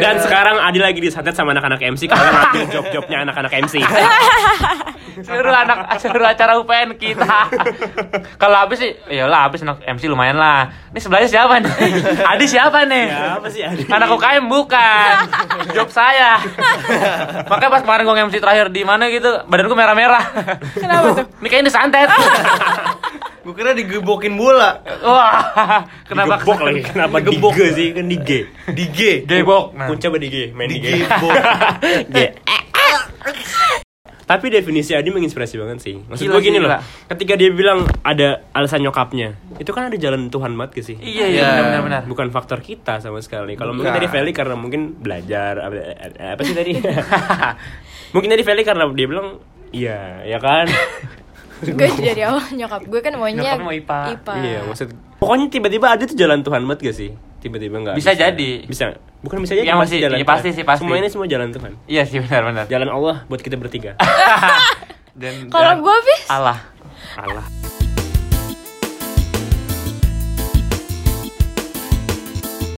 dan 0.00 0.16
sekarang 0.22 0.56
Adi 0.64 0.80
lagi 0.80 1.02
disantet 1.04 1.36
sama 1.36 1.52
anak-anak 1.52 1.82
MC 1.82 2.08
karena 2.08 2.30
ngambil 2.32 2.64
job-jobnya 2.72 3.16
anak-anak 3.28 3.52
MC 3.68 3.74
seluruh 5.24 5.52
anak 5.52 5.78
seluruh 6.00 6.26
acara 6.26 6.56
UPN 6.60 6.96
kita. 6.96 7.50
Kalau 8.42 8.56
habis 8.56 8.80
sih, 8.80 8.92
ya 9.10 9.28
lah 9.28 9.48
habis 9.48 9.60
anak 9.60 9.84
MC 9.84 10.08
lumayan 10.08 10.38
lah. 10.38 10.70
Ini 10.90 10.98
sebelahnya 10.98 11.28
siapa 11.28 11.60
nih? 11.60 11.72
Adi 12.34 12.46
siapa 12.48 12.78
nih? 12.88 13.06
ya 13.10 13.38
apa 13.38 13.46
sih 13.52 13.62
Adi 13.62 13.82
Anak 13.88 14.08
UKM 14.16 14.44
bukan. 14.48 15.12
Job 15.76 15.88
saya. 15.92 16.40
Makanya 17.46 17.70
pas 17.70 17.82
kemarin 17.84 18.02
gue 18.06 18.14
MC 18.30 18.36
terakhir 18.40 18.66
di 18.72 18.82
mana 18.82 19.06
gitu, 19.12 19.44
badan 19.46 19.66
gue 19.68 19.78
merah-merah. 19.78 20.24
Kenapa 20.76 21.06
tuh? 21.22 21.26
Ini 21.40 21.46
kayaknya 21.48 21.66
disantet. 21.68 22.08
Gue 23.40 23.54
kira 23.56 23.72
digebokin 23.72 24.36
bola. 24.36 24.84
Wah, 25.00 25.88
kenapa? 26.04 26.44
Digebok 26.44 26.60
lagi 26.60 26.80
kenapa 26.84 27.16
di 27.24 27.26
Digebok. 27.32 27.52
Sih 27.56 27.88
kan 27.96 28.04
di 28.04 28.18
G 28.20 28.30
Di 28.68 28.84
G. 28.92 29.00
Gebok. 29.24 29.64
Nah. 29.72 29.88
Pun 29.88 29.96
coba 29.96 30.16
di 30.20 30.28
G 30.28 30.36
main 30.52 30.68
di 30.68 30.76
G 30.76 30.86
Digebok. 31.00 31.34
G 32.12 32.18
tapi 34.30 34.46
definisi 34.46 34.94
Adi 34.94 35.10
menginspirasi 35.10 35.58
banget 35.58 35.82
sih 35.82 35.98
maksud 35.98 36.22
Gila, 36.22 36.38
gue 36.38 36.42
gini 36.44 36.56
gila. 36.56 36.68
loh 36.70 36.80
ketika 37.08 37.34
dia 37.34 37.50
bilang 37.50 37.82
ada 38.00 38.46
alasan 38.52 38.78
nyokapnya 38.80 39.34
itu 39.58 39.66
kan 39.68 39.90
ada 39.90 39.98
jalan 39.98 40.30
Tuhan 40.30 40.54
banget 40.54 40.70
ke 40.70 40.80
sih 40.80 40.94
Iya, 40.96 41.26
iya, 41.26 41.46
Iya. 41.50 41.50
benar-benar. 41.60 42.02
bukan 42.06 42.30
faktor 42.30 42.58
kita 42.60 43.02
sama 43.02 43.18
sekali 43.18 43.58
kalau 43.58 43.74
mungkin 43.74 43.90
tadi 43.90 44.06
Feli 44.06 44.30
karena 44.30 44.54
mungkin 44.54 44.94
belajar 44.96 45.58
apa, 45.58 45.74
apa 46.14 46.40
sih 46.40 46.54
tadi 46.54 46.78
mungkin 48.14 48.28
tadi 48.28 48.42
Feli 48.42 48.62
karena 48.62 48.86
dia 48.88 49.06
bilang 49.06 49.42
iya 49.70 50.22
ya 50.22 50.38
kan 50.38 50.70
gue 51.66 51.88
dari 51.92 52.22
awal 52.22 52.40
nyokap 52.50 52.86
gue 52.86 53.00
kan 53.00 53.12
maunya 53.12 53.52
Nyokap 53.52 53.58
mau 53.60 53.74
IPA. 53.74 54.00
iya 54.40 54.60
maksud 54.62 54.88
pokoknya 55.18 55.46
tiba-tiba 55.50 55.86
ada 55.90 56.06
tuh 56.06 56.14
jalan 56.14 56.40
Tuhan 56.40 56.62
banget 56.64 56.80
gak 56.86 56.96
sih 56.96 57.10
tiba-tiba 57.40 57.76
nggak 57.78 57.94
Bisa 57.94 58.12
jadi. 58.12 58.50
bisa 58.62 58.94
bukan 59.20 59.40
bisa 59.40 59.52
jadi 59.52 59.66
pasti 59.66 59.80
masih- 59.90 60.00
jalan 60.02 60.16
Tuhan. 60.18 60.30
pasti 60.30 60.48
sih, 60.50 60.62
pasti. 60.62 60.80
semua 60.80 60.96
ini 60.96 61.08
semua 61.08 61.26
jalan 61.26 61.48
Tuhan 61.50 61.72
Iya 61.84 62.02
sih 62.04 62.18
benar-benar. 62.18 62.64
jalan 62.66 62.88
Allah 62.88 63.16
buat 63.26 63.40
kita 63.40 63.56
bertiga 63.56 63.96
Dan 65.12 65.48
Kalau 65.48 65.72
gue 65.78 65.96
bis 66.02 66.22
Allah. 66.28 66.60
Allah 67.12 67.44